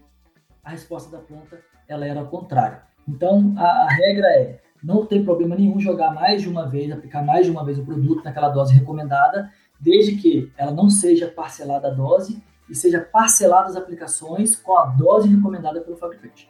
[0.64, 2.84] a resposta da planta ela era contrária.
[3.08, 7.24] Então, a, a, regra é, não tem problema nenhum jogar mais de uma vez, aplicar
[7.26, 11.88] mais de uma vez o produto naquela dose recomendada, desde que ela não seja parcelada
[11.88, 12.42] a dose
[12.72, 16.50] e seja parcelada as aplicações com a dose recomendada pelo fabricante.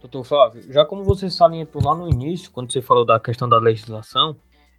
[0.00, 3.58] Doutor Flávio, já como você salientou lá no início, quando você falou da questão da
[3.58, 4.36] legislação,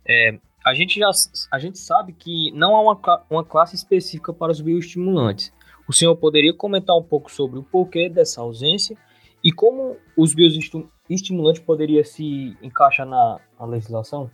[0.08, 1.12] é, a gente já
[1.52, 5.54] a gente sabe que não há uma, uma classe específica para os bioestimulantes.
[5.88, 8.98] O senhor poderia comentar um pouco sobre o porquê dessa ausência
[9.44, 14.32] e como os bioestimulantes poderiam se encaixar na, na legislação?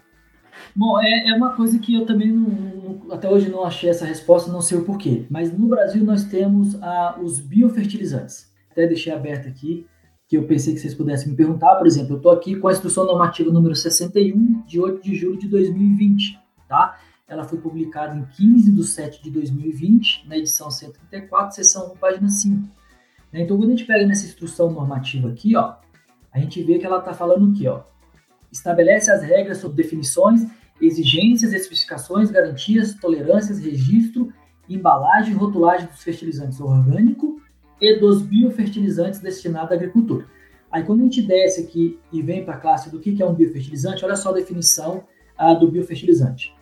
[0.76, 4.06] Bom, é, é uma coisa que eu também não, não, até hoje não achei essa
[4.06, 5.26] resposta, não sei o porquê.
[5.30, 8.51] Mas no Brasil nós temos ah, os biofertilizantes.
[8.72, 9.86] Até deixei aberto aqui,
[10.28, 11.76] que eu pensei que vocês pudessem me perguntar.
[11.76, 15.38] Por exemplo, eu estou aqui com a instrução normativa número 61, de 8 de julho
[15.38, 16.99] de 2020, tá?
[17.28, 22.28] Ela foi publicada em 15 de 7 de 2020, na edição 134, seção 1, página
[22.28, 22.68] 5.
[23.32, 23.41] Né?
[23.41, 25.76] Então, quando a gente pega nessa instrução normativa aqui, ó,
[26.32, 27.82] a gente vê que ela está falando aqui, ó,
[28.56, 30.45] estabelece as regras sobre definições,
[30.82, 34.34] exigências, especificações, garantias, tolerâncias, registro,
[34.70, 37.41] embalagem e rotulagem dos fertilizantes orgânico
[37.80, 40.26] e dos biofertilizantes destinados à agricultura.
[40.72, 43.34] Aí quando a gente desce aqui e vem para a classe do que é um
[43.34, 45.03] biofertilizante, olha só a definição
[45.38, 46.53] ah, do biofertilizante.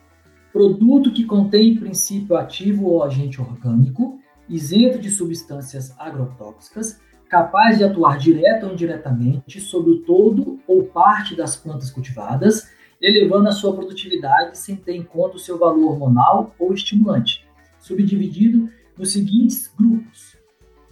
[0.52, 4.18] Produto que contém princípio ativo ou agente orgânico,
[4.48, 7.00] isento de substâncias agrotóxicas,
[7.34, 12.70] capaz de atuar direto ou indiretamente sobre o todo ou parte das plantas cultivadas,
[13.02, 17.44] elevando a sua produtividade sem ter em conta o seu valor hormonal ou estimulante,
[17.80, 20.36] subdividido nos seguintes grupos: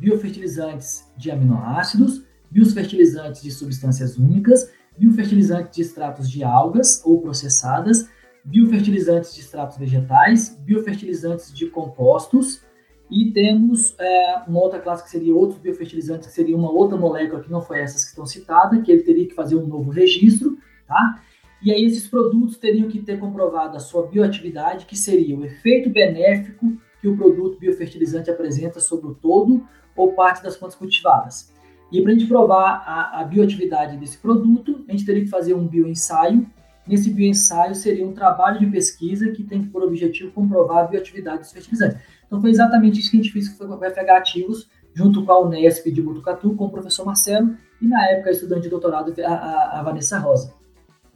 [0.01, 4.69] biofertilizantes de aminoácidos, biofertilizantes de substâncias únicas,
[4.99, 8.11] biofertilizantes de extratos de algas ou processadas,
[8.45, 12.65] biofertilizantes de extratos vegetais, biofertilizantes de compostos,
[13.13, 17.43] e temos é, uma outra classe que seria outros biofertilizantes, que seria uma outra molécula
[17.43, 20.57] que não foi essas que estão citadas, que ele teria que fazer um novo registro,
[20.87, 21.23] tá?
[21.63, 25.91] E aí esses produtos teriam que ter comprovado a sua bioatividade, que seria o efeito
[25.91, 29.63] benéfico que o produto biofertilizante apresenta sobre o todo
[29.95, 31.53] ou parte das plantas cultivadas.
[31.93, 35.53] E para a gente provar a, a bioatividade desse produto, a gente teria que fazer
[35.53, 36.47] um bioensaio.
[36.87, 41.53] Nesse bioensaio seria um trabalho de pesquisa que tem por objetivo comprovar a bioatividade dos
[41.53, 41.99] fertilizantes.
[42.27, 45.41] Então foi exatamente isso que a gente fez com o FH Ativos, junto com a
[45.41, 49.79] Unesp de Botucatu, com o professor Marcelo e na época a estudante de doutorado, a,
[49.79, 50.55] a, Vanessa Rosa.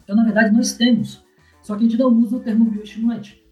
[0.02, 1.24] Então, na verdade, nós temos,
[1.62, 3.44] só que a gente não usa o termo bioestimulante,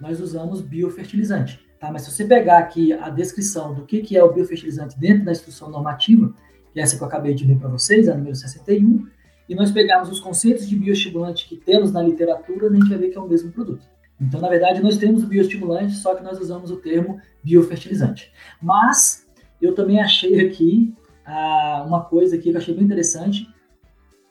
[0.00, 1.60] nós usamos biofertilizante.
[1.78, 1.90] Tá?
[1.90, 5.32] Mas se você pegar aqui a descrição do que, que é o biofertilizante dentro da
[5.32, 6.34] instrução normativa,
[6.72, 9.06] que é essa que eu acabei de ler para vocês, a número 61,
[9.50, 13.08] e nós pegarmos os conceitos de bioestimulante que temos na literatura, a gente vai ver
[13.08, 13.84] que é o mesmo produto.
[14.20, 18.32] Então, na verdade, nós temos bioestimulante, só que nós usamos o termo biofertilizante.
[18.62, 19.26] Mas
[19.60, 20.94] eu também achei aqui
[21.26, 23.48] ah, uma coisa aqui que eu achei bem interessante,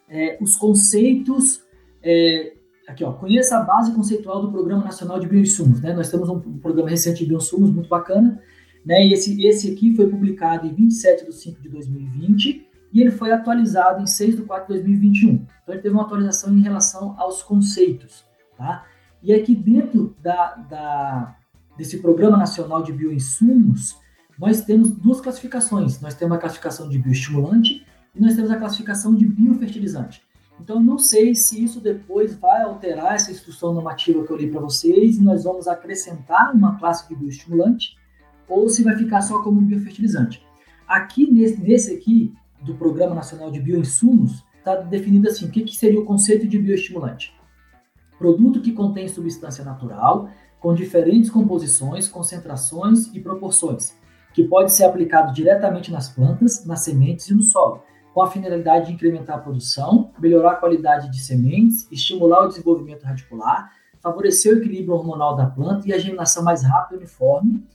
[0.08, 1.64] é, os conceitos
[2.02, 2.54] é,
[2.88, 5.92] aqui ó, conheça a base conceitual do Programa Nacional de Bioinsumos, né?
[5.92, 8.42] Nós temos um, um programa recente de bioinsumos muito bacana,
[8.86, 9.06] né?
[9.06, 13.32] E esse, esse aqui foi publicado em 27 de 5 de 2020 e ele foi
[13.32, 15.30] atualizado em 6 de 4 de 2021.
[15.34, 18.26] Então ele teve uma atualização em relação aos conceitos,
[18.58, 18.86] tá?
[19.22, 21.36] E aqui dentro da, da,
[21.78, 23.98] desse Programa Nacional de Bioinsumos,
[24.40, 26.00] nós temos duas classificações.
[26.00, 27.86] Nós temos a classificação de bioestimulante
[28.16, 30.22] e nós temos a classificação de biofertilizante.
[30.62, 34.60] Então, não sei se isso depois vai alterar essa instrução normativa que eu li para
[34.60, 37.98] vocês e nós vamos acrescentar uma classe de bioestimulante
[38.48, 40.44] ou se vai ficar só como biofertilizante.
[40.88, 45.76] Aqui, nesse, nesse aqui, do Programa Nacional de Bioinsumos, está definido assim, o que, que
[45.76, 47.40] seria o conceito de bioestimulante?
[48.20, 50.30] produto que contém substância natural
[50.60, 53.96] com diferentes composições, concentrações e proporções,
[54.34, 57.82] que pode ser aplicado diretamente nas plantas, nas sementes e no solo,
[58.14, 63.04] com a finalidade de incrementar a produção, melhorar a qualidade de sementes, estimular o desenvolvimento
[63.04, 67.66] radicular, favorecer o equilíbrio hormonal da planta e a germinação mais rápida e uniforme,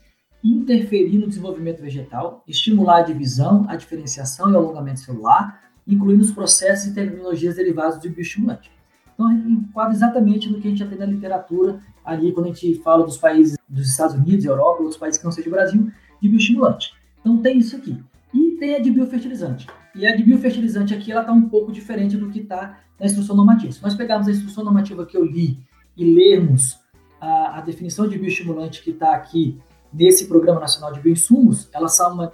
[0.44, 6.32] interferir no desenvolvimento vegetal, estimular a divisão, a diferenciação e o alongamento celular, incluindo os
[6.32, 8.70] processos e tecnologias derivados do bioestimulante.
[9.14, 12.74] Então, enquadra exatamente no que a gente já tem na literatura ali, quando a gente
[12.82, 15.90] fala dos países dos Estados Unidos, Europa, outros países que não sejam o Brasil,
[16.20, 16.92] de bioestimulante.
[17.20, 18.02] Então, tem isso aqui.
[18.34, 19.66] E tem a de biofertilizante.
[19.94, 23.36] E a de biofertilizante aqui, ela está um pouco diferente do que está na instrução
[23.36, 23.72] normativa.
[23.72, 25.58] Se nós pegarmos a instrução normativa que eu li
[25.96, 26.78] e lermos
[27.20, 29.58] a, a definição de bioestimulante que está aqui
[29.94, 31.86] nesse Programa Nacional de Bioinsumos, ela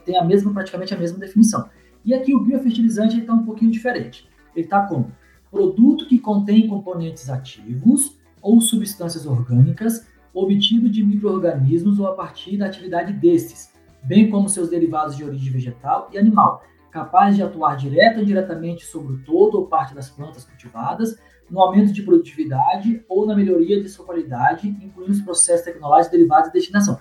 [0.04, 1.68] tem a mesma, praticamente a mesma definição.
[2.02, 4.26] E aqui o biofertilizante está um pouquinho diferente.
[4.56, 5.12] Ele está como
[5.50, 12.66] produto que contém componentes ativos ou substâncias orgânicas obtido de microorganismos ou a partir da
[12.66, 18.16] atividade destes, bem como seus derivados de origem vegetal e animal, capaz de atuar direto
[18.16, 21.18] ou indiretamente sobre o todo ou parte das plantas cultivadas,
[21.50, 26.46] no aumento de produtividade ou na melhoria de sua qualidade, incluindo os processos tecnológicos derivados
[26.46, 26.96] de destinação.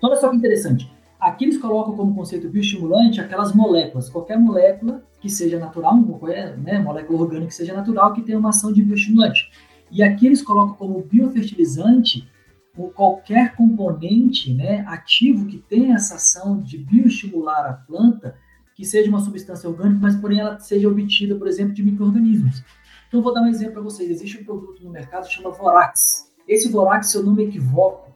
[0.00, 0.90] Então, olha só que interessante.
[1.20, 6.78] Aqui eles colocam como conceito bioestimulante aquelas moléculas, qualquer molécula que seja natural, qualquer né,
[6.78, 9.50] molécula orgânica que seja natural, que tenha uma ação de bioestimulante.
[9.90, 12.26] E aqui eles colocam como biofertilizante
[12.94, 18.38] qualquer componente né, ativo que tenha essa ação de bioestimular a planta,
[18.74, 22.64] que seja uma substância orgânica, mas porém ela seja obtida, por exemplo, de micro-organismos.
[23.06, 24.08] Então, vou dar um exemplo para vocês.
[24.08, 26.32] Existe um produto no mercado que chama Vorax.
[26.48, 28.09] Esse Vorax, se eu não me equivoco,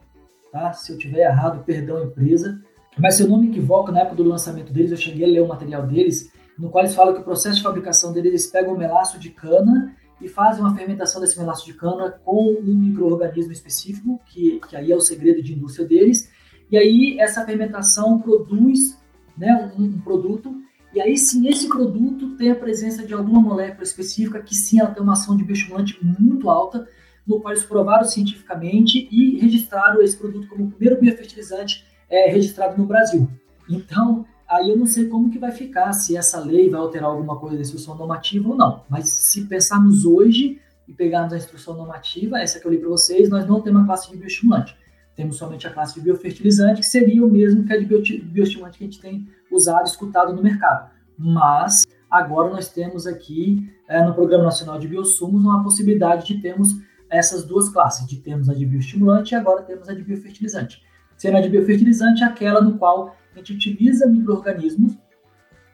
[0.55, 0.71] tá?
[0.71, 2.61] se eu tiver errado, perdão, empresa,
[2.97, 5.41] mas se eu não me equivoco, na época do lançamento deles, eu cheguei a ler
[5.41, 8.73] o material deles, no qual eles falam que o processo de fabricação deles, eles pegam
[8.73, 13.51] o melaço de cana e fazem uma fermentação desse melaço de cana com um microorganismo
[13.51, 16.31] específico, que, que aí é o segredo de indústria deles,
[16.71, 18.97] e aí essa fermentação produz
[19.37, 20.55] né, um, um produto.
[20.93, 24.91] E aí sim, esse produto tem a presença de alguma molécula específica que sim, ela
[24.91, 26.87] tem uma ação de bioestimulante muito alta,
[27.25, 32.77] no qual eles provaram cientificamente e registraram esse produto como o primeiro biofertilizante é, registrado
[32.77, 33.27] no Brasil.
[33.69, 37.37] Então, aí eu não sei como que vai ficar, se essa lei vai alterar alguma
[37.39, 38.83] coisa da instrução normativa ou não.
[38.89, 43.29] Mas se pensarmos hoje e pegarmos a instrução normativa, essa que eu li para vocês,
[43.29, 44.75] nós não temos a classe de bioestimulante.
[45.15, 48.83] Temos somente a classe de biofertilizante, que seria o mesmo que a de bioestimulante que
[48.83, 50.91] a gente tem usado, escutado no mercado.
[51.17, 56.75] Mas agora nós temos aqui é, no Programa Nacional de Biosumos uma possibilidade de termos
[57.15, 60.81] essas duas classes, de termos a de bioestimulante e agora temos a de biofertilizante.
[61.17, 64.97] Sendo a de biofertilizante aquela no qual a gente utiliza micro-organismos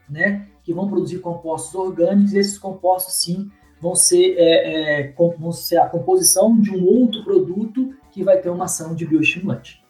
[0.10, 5.52] né, que vão produzir compostos orgânicos, e esses compostos sim vão ser, é, é, vão
[5.52, 9.82] ser a composição de um outro produto que vai ter uma ação de bioestimulante.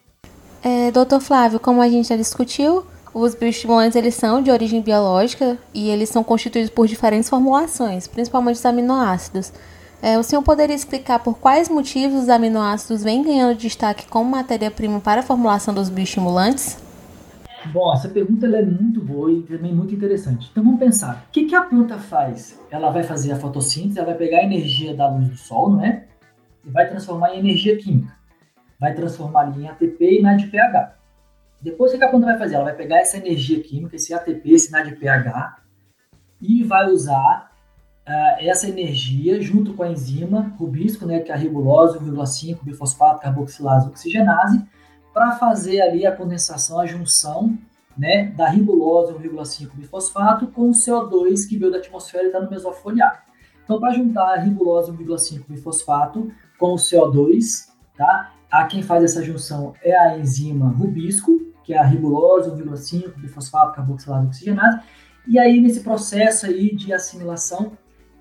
[0.62, 5.58] É, Doutor Flávio, como a gente já discutiu, os bioestimulantes eles são de origem biológica
[5.74, 9.52] e eles são constituídos por diferentes formulações, principalmente os aminoácidos.
[10.02, 14.98] É, o senhor poderia explicar por quais motivos os aminoácidos vêm ganhando destaque como matéria-prima
[14.98, 16.76] para a formulação dos bioestimulantes?
[17.66, 20.48] Bom, essa pergunta é muito boa e também muito interessante.
[20.50, 22.58] Então vamos pensar, o que, que a planta faz?
[22.68, 25.84] Ela vai fazer a fotossíntese, ela vai pegar a energia da luz do sol, não
[25.84, 26.04] é?
[26.66, 28.12] E vai transformar em energia química.
[28.80, 30.96] Vai transformar em ATP e NADPH.
[31.60, 32.56] Depois o que a planta vai fazer?
[32.56, 35.62] Ela vai pegar essa energia química, esse ATP, esse NADPH,
[36.40, 37.51] e vai usar
[38.06, 43.20] uh, essa energia junto com a enzima rubisco, né, que é a ribulose 1,5 bifosfato
[43.20, 44.62] carboxilase oxigenase,
[45.12, 47.58] para fazer ali a condensação, a junção
[47.96, 52.50] né, da ribulose 1,5 bifosfato com o CO2 que veio da atmosfera e está no
[52.50, 53.24] mesofoliar.
[53.64, 58.32] Então, para juntar a ribulose 1,5 bifosfato com o CO2, tá?
[58.50, 63.74] A quem faz essa junção é a enzima rubisco, que é a ribulose 1,5 bifosfato
[63.74, 64.80] carboxilase oxigenase.
[65.26, 67.72] E aí, nesse processo aí de assimilação,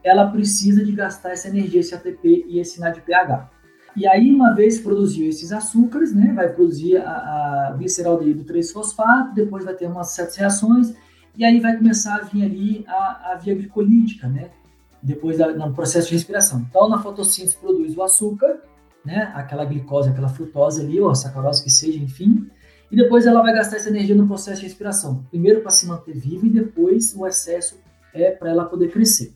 [0.04, 3.50] ela precisa de gastar essa energia, esse ATP e esse NADPH.
[3.96, 9.66] E aí, uma vez produziu esses açúcares, né, vai produzir a, a gliceraldeído 3-fosfato, depois
[9.66, 10.94] vai ter umas certas reações,
[11.36, 14.50] e aí vai começar a vir ali a, a via glicolítica, né,
[15.04, 16.66] depois da, no processo de respiração.
[16.70, 18.62] Então, na fotossíntese produz o açúcar,
[19.04, 22.50] né, aquela glicose, aquela frutose ali, ou sacarose que seja, enfim,
[22.90, 25.26] e depois ela vai gastar essa energia no processo de respiração.
[25.30, 27.80] Primeiro para se manter viva e depois o excesso
[28.14, 29.34] é para ela poder crescer.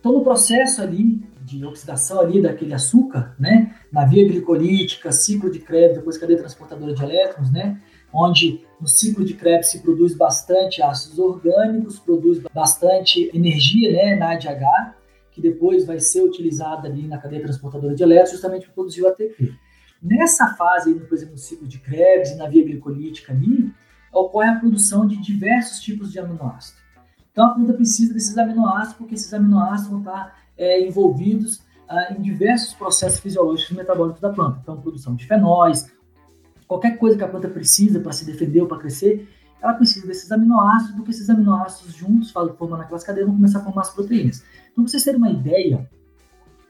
[0.00, 5.58] Então, no processo ali de oxidação ali daquele açúcar, né, na via glicolítica, ciclo de
[5.58, 7.80] Krebs, depois cadeia transportadora de elétrons, né,
[8.12, 14.32] onde no ciclo de Krebs se produz bastante ácidos orgânicos, produz bastante energia, né, na
[14.32, 14.94] ADH,
[15.32, 19.08] que depois vai ser utilizada ali na cadeia transportadora de elétrons justamente para produzir o
[19.08, 19.54] ATP.
[20.02, 23.72] Nessa fase, por exemplo, no ciclo de Krebs e na via glicolítica ali,
[24.12, 26.87] ocorre a produção de diversos tipos de aminoácidos.
[27.38, 32.20] Então a planta precisa desses aminoácidos porque esses aminoácidos vão estar é, envolvidos ah, em
[32.20, 34.58] diversos processos fisiológicos e metabólicos da planta.
[34.60, 35.88] Então, produção de fenóis,
[36.66, 39.28] qualquer coisa que a planta precisa para se defender ou para crescer,
[39.62, 43.82] ela precisa desses aminoácidos, porque esses aminoácidos juntos, formando aquelas cadeias, vão começar a formar
[43.82, 44.42] as proteínas.
[44.72, 45.88] Então, para vocês terem uma ideia,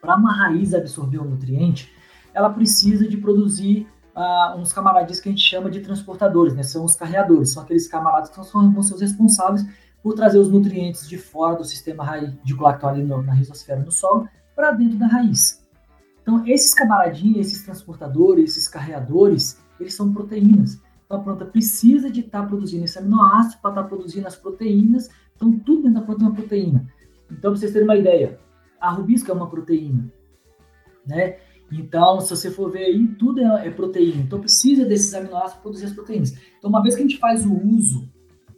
[0.02, 1.90] para uma raiz absorver um nutriente,
[2.34, 6.62] ela precisa de produzir uh, uns camaradinhos que a gente chama de transportadores, né?
[6.62, 9.66] São os carreadores, são aqueles camaradas que são, os responsáveis
[10.02, 12.04] por trazer os nutrientes de fora do sistema
[13.04, 15.66] no, na rizosfera do solo para dentro da raiz.
[16.22, 20.80] Então, esses camaradinhos, esses transportadores, esses carreadores, eles são proteínas.
[21.04, 24.36] Então, a planta precisa de estar tá produzindo esse aminoácido para estar tá produzindo as
[24.36, 25.08] proteínas.
[25.34, 26.86] Então, tudo dentro da planta é uma proteína.
[27.30, 28.38] Então, para vocês terem uma ideia,
[28.80, 30.12] a rubisca é uma proteína,
[31.06, 31.38] né?
[31.70, 34.22] Então, se você for ver aí, tudo é, é proteína.
[34.22, 36.34] Então, precisa desses aminoácidos para produzir as proteínas.
[36.58, 38.08] Então, uma vez que a gente faz o uso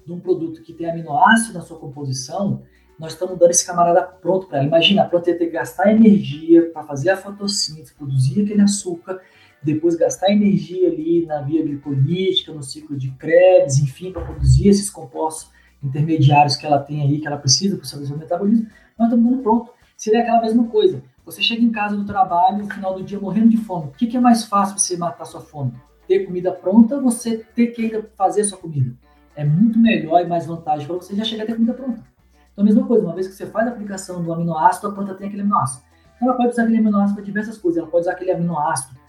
[0.04, 2.62] de um produto que tem aminoácido na sua composição,
[2.98, 4.66] nós estamos dando esse camarada pronto para ela.
[4.66, 9.20] Imagina, a planta ia ter que gastar energia para fazer a fotossíntese, produzir aquele açúcar,
[9.62, 14.90] depois gastar energia ali na via glicolítica, no ciclo de Krebs, enfim, para produzir esses
[14.90, 15.50] compostos
[15.82, 18.66] intermediários que ela tem aí, que ela precisa para o seu metabolismo,
[18.98, 19.72] nós estamos dando pronto.
[19.96, 21.02] Seria aquela mesma coisa.
[21.24, 23.88] Você chega em casa do trabalho, no final do dia, morrendo de fome.
[23.88, 25.72] O que, que é mais fácil para você matar sua fome?
[26.06, 28.94] Ter comida pronta ou você ter que ainda fazer a sua comida?
[29.40, 32.04] É muito melhor e mais vantagem para você já chegar a ter comida pronta.
[32.52, 35.14] Então a mesma coisa, uma vez que você faz a aplicação do aminoácido, a planta
[35.14, 35.82] tem aquele aminoácido.
[36.14, 37.78] Então, ela pode usar aquele aminoácido para diversas coisas.
[37.78, 39.00] Ela pode usar aquele aminoácido,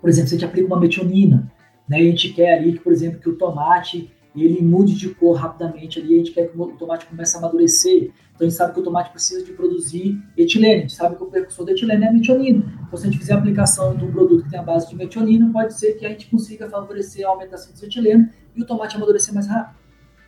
[0.00, 1.52] por exemplo, a gente aplica uma metionina,
[1.86, 5.14] né, e a gente quer ali, que, por exemplo, que o tomate ele mude de
[5.14, 8.10] cor rapidamente ali, a gente quer que o tomate comece a amadurecer.
[8.34, 11.22] Então a gente sabe que o tomate precisa de produzir etileno, a gente sabe que
[11.22, 12.64] o precursor da etileno é a metionina.
[12.86, 14.96] Então se a gente fizer a aplicação de um produto que tem a base de
[14.96, 18.96] metionina, pode ser que a gente consiga favorecer a aumentação desse etileno e o tomate
[18.96, 19.76] amadurecer mais rápido.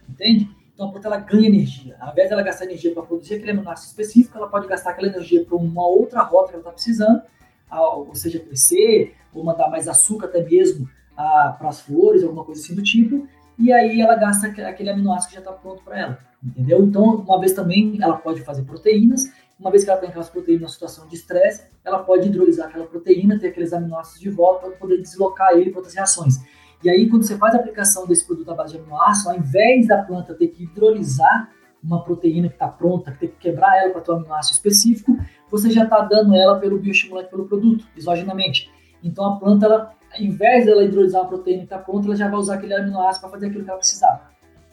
[0.09, 0.49] Entende?
[0.72, 1.97] Então a planta ela ganha energia.
[1.99, 5.45] Ao invés dela gastar energia para produzir aquele aminoácido específico, ela pode gastar aquela energia
[5.45, 7.22] para uma outra rota que ela está precisando,
[7.70, 12.74] ou seja, crescer, ou mandar mais açúcar até mesmo para as flores, alguma coisa assim
[12.74, 13.27] do tipo,
[13.59, 16.85] e aí ela gasta aquele aminoácido que já está pronto para ela, entendeu?
[16.85, 20.62] Então, uma vez também ela pode fazer proteínas, uma vez que ela tem aquelas proteínas
[20.62, 24.77] na situação de estresse, ela pode hidrolisar aquela proteína, ter aqueles aminoácidos de volta para
[24.77, 26.39] poder deslocar ele para outras reações.
[26.85, 29.89] E aí, quando você faz a aplicação desse produto à base de aminoácido, ao invés
[29.89, 31.51] da planta ter que hidrolisar
[31.83, 35.16] uma proteína que está pronta, ter que quebrar ela para ter um aminoácido específico,
[35.51, 38.70] você já está dando ela pelo bioestimulante, pelo produto, exogenamente.
[39.03, 42.29] Então, a planta, ela ao invés dela hidrolisar a proteína que está pronta, ela já
[42.29, 44.22] vai usar aquele aminoácido para fazer aquilo que ela precisava.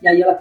[0.02, 0.40] E aí ela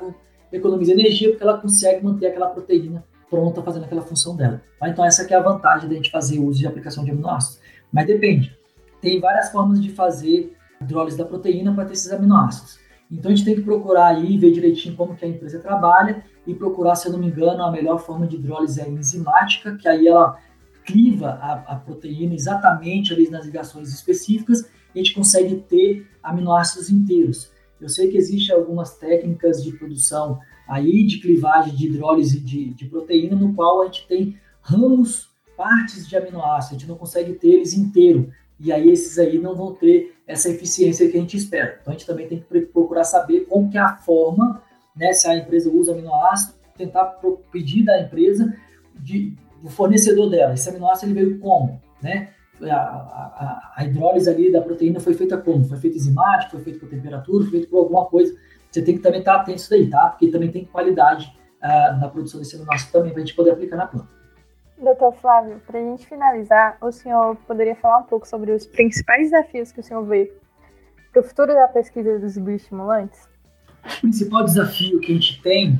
[0.52, 4.62] economiza energia porque ela consegue manter aquela proteína pronta fazendo aquela função dela.
[4.78, 4.88] Tá?
[4.88, 7.60] Então essa é a vantagem da gente fazer uso de aplicação de aminoácidos.
[7.92, 8.56] Mas depende.
[9.00, 12.78] Tem várias formas de fazer hidrólise da proteína para ter esses aminoácidos.
[13.10, 16.54] Então a gente tem que procurar aí, ver direitinho como que a empresa trabalha e
[16.54, 20.08] procurar, se eu não me engano, a melhor forma de hidrólise é enzimática, que aí
[20.08, 20.38] ela
[20.84, 27.50] cliva a, a proteína exatamente ali nas ligações específicas a gente consegue ter aminoácidos inteiros.
[27.80, 32.86] Eu sei que existem algumas técnicas de produção aí de clivagem de hidrólise de, de
[32.86, 37.48] proteína, no qual a gente tem ramos, partes de aminoácidos, a gente não consegue ter
[37.48, 38.30] eles inteiro.
[38.62, 41.78] E aí esses aí não vão ter essa eficiência que a gente espera.
[41.80, 44.62] Então a gente também tem que procurar saber como que é a forma,
[44.94, 48.54] né, se a empresa usa aminoácido, tentar pedir da empresa,
[48.94, 52.28] de, do fornecedor dela, esse aminoácido ele veio como, né?
[52.70, 55.64] a, a, a, hidrólise ali da proteína foi feita como?
[55.64, 58.34] Foi feita enzimática, foi feita por temperatura, foi feita por alguma coisa.
[58.70, 60.08] Você tem que também estar atento a isso daí, tá?
[60.08, 63.76] Porque também tem qualidade uh, na produção desse aminoácido também, para a gente poder aplicar
[63.76, 64.08] na planta.
[64.82, 69.30] Doutor Flávio, para a gente finalizar, o senhor poderia falar um pouco sobre os principais
[69.30, 70.32] desafios que o senhor vê
[71.12, 73.28] para o futuro da pesquisa dos bioestimulantes?
[73.98, 75.78] O principal desafio que a gente tem,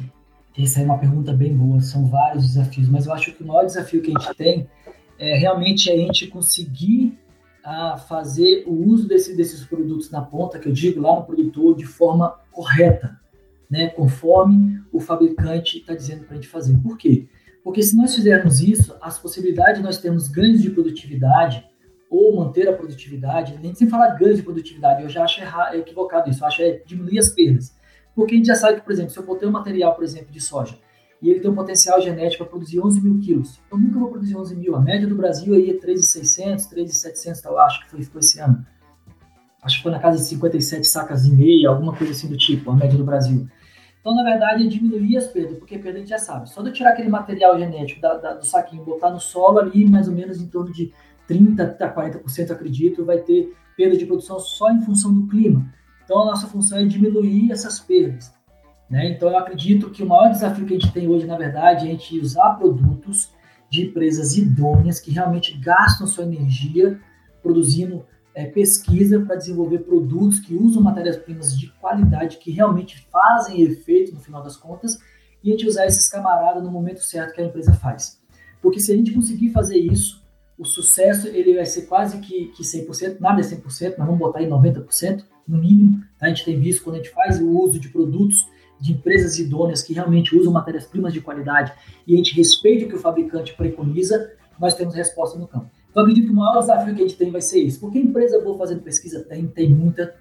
[0.57, 3.65] essa é uma pergunta bem boa, são vários desafios, mas eu acho que o maior
[3.65, 4.71] desafio que a gente tem
[5.19, 7.19] é realmente a gente conseguir
[7.65, 11.75] a fazer o uso desse, desses produtos na ponta, que eu digo lá no produtor,
[11.75, 13.21] de forma correta,
[13.69, 16.77] né, conforme o fabricante está dizendo para a gente fazer.
[16.79, 17.27] Por quê?
[17.65, 21.65] Porque se nós fizermos isso, as possibilidades de nós termos ganhos de produtividade
[22.11, 26.29] ou manter a produtividade, nem sem falar ganhos de produtividade, eu já acho errado, equivocado
[26.29, 27.75] isso, eu acho é diminuir as perdas.
[28.15, 30.31] Porque a gente já sabe que, por exemplo, se eu botei um material, por exemplo,
[30.31, 30.79] de soja,
[31.23, 33.61] e ele tem um potencial genético para produzir 11 mil quilos.
[33.71, 34.75] Eu nunca vou produzir 11 mil.
[34.75, 38.67] A média do Brasil aí é 3,600, 3,700, eu acho que foi, foi esse ano.
[39.63, 42.73] Acho que foi na casa de 57 sacas e meia, alguma coisa assim do tipo,
[42.73, 43.47] a média do Brasil.
[44.03, 46.51] Então, na verdade, diminuir as perdas, porque perda a gente já sabe.
[46.51, 49.89] Só de eu tirar aquele material genético da, da, do saquinho, botar no solo ali,
[49.89, 50.93] mais ou menos em torno de
[51.31, 55.73] 30% a 40%, acredito, vai ter perda de produção só em função do clima.
[56.05, 58.35] Então, a nossa função é diminuir essas perdas.
[58.91, 59.09] Né?
[59.13, 61.89] Então, eu acredito que o maior desafio que a gente tem hoje, na verdade, é
[61.89, 63.31] a gente usar produtos
[63.71, 67.01] de empresas idôneas que realmente gastam sua energia
[67.41, 68.05] produzindo
[68.35, 74.21] é, pesquisa para desenvolver produtos que usam matérias-primas de qualidade, que realmente fazem efeito no
[74.21, 74.99] final das contas,
[75.43, 78.21] e a gente usar esses camaradas no momento certo que a empresa faz.
[78.61, 80.23] Porque se a gente conseguir fazer isso,
[80.57, 84.39] o sucesso ele vai ser quase que, que 100%, nada é 100%, nós vamos botar
[84.39, 86.01] aí 90% no mínimo.
[86.19, 86.27] Tá?
[86.27, 88.47] A gente tem visto quando a gente faz o uso de produtos
[88.81, 91.73] de empresas idôneas que realmente usam matérias-primas de qualidade
[92.07, 95.71] e a gente respeita o que o fabricante preconiza, nós temos resposta no campo.
[95.93, 97.79] Então, acredito que o maior desafio que a gente tem vai ser isso.
[97.79, 100.17] Porque empresa boa fazendo pesquisa tem, tem muita,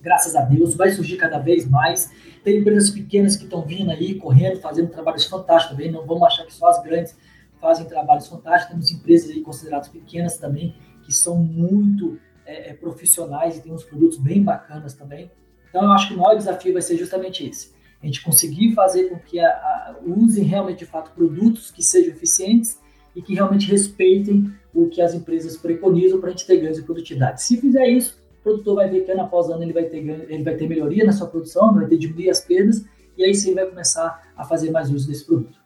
[0.00, 2.10] graças a Deus, vai surgir cada vez mais.
[2.42, 5.92] Tem empresas pequenas que estão vindo aí, correndo, fazendo trabalhos fantásticos também.
[5.92, 7.14] Não vamos achar que só as grandes
[7.60, 8.72] fazem trabalhos fantásticos.
[8.72, 10.74] Temos empresas aí consideradas pequenas também,
[11.04, 15.30] que são muito é, é profissionais e têm uns produtos bem bacanas também.
[15.68, 17.74] Então, eu acho que o maior desafio vai ser justamente esse
[18.04, 22.12] a gente conseguir fazer com que a, a, usem realmente de fato produtos que sejam
[22.12, 22.78] eficientes
[23.16, 26.82] e que realmente respeitem o que as empresas preconizam para a gente ter ganhos de
[26.82, 27.42] produtividade.
[27.42, 30.42] Se fizer isso, o produtor vai ver que ano após ano ele vai ter, ele
[30.42, 32.84] vai ter melhoria na sua produção, vai ter diminuir as perdas
[33.16, 35.62] e aí sim vai começar a fazer mais uso desse produto.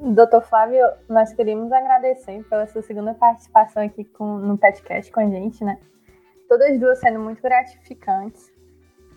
[0.00, 5.28] Doutor Flávio, nós queríamos agradecer pela sua segunda participação aqui com, no podcast com a
[5.28, 5.78] gente, né?
[6.48, 8.50] Todas as duas sendo muito gratificantes.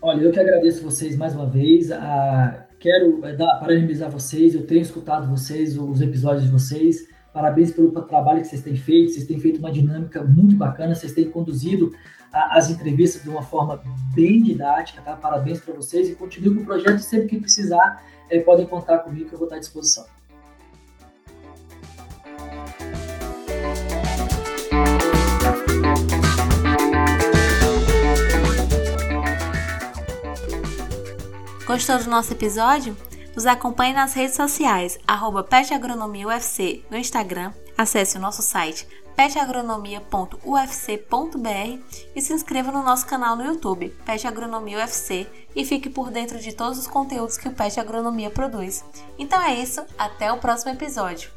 [0.02, 1.90] Olha, eu que agradeço vocês mais uma vez.
[1.92, 7.70] A quero é, dar, parabenizar vocês, eu tenho escutado vocês, os episódios de vocês, parabéns
[7.70, 11.30] pelo trabalho que vocês têm feito, vocês têm feito uma dinâmica muito bacana, vocês têm
[11.30, 11.92] conduzido
[12.32, 13.82] a, as entrevistas de uma forma
[14.14, 15.16] bem didática, tá?
[15.16, 19.28] Parabéns para vocês e continue com o projeto, sempre que precisar, é, podem contar comigo
[19.28, 20.04] que eu vou estar à disposição.
[31.66, 32.94] Gostou do nosso episódio?
[33.34, 35.46] Nos acompanhe nas redes sociais, arroba
[36.26, 41.78] UFC no Instagram, acesse o nosso site petagronomia.ufc.br
[42.14, 46.38] e se inscreva no nosso canal no YouTube, Pet Agronomia UFC, e fique por dentro
[46.38, 48.84] de todos os conteúdos que o Pet Agronomia produz.
[49.18, 51.30] Então é isso, até o próximo episódio.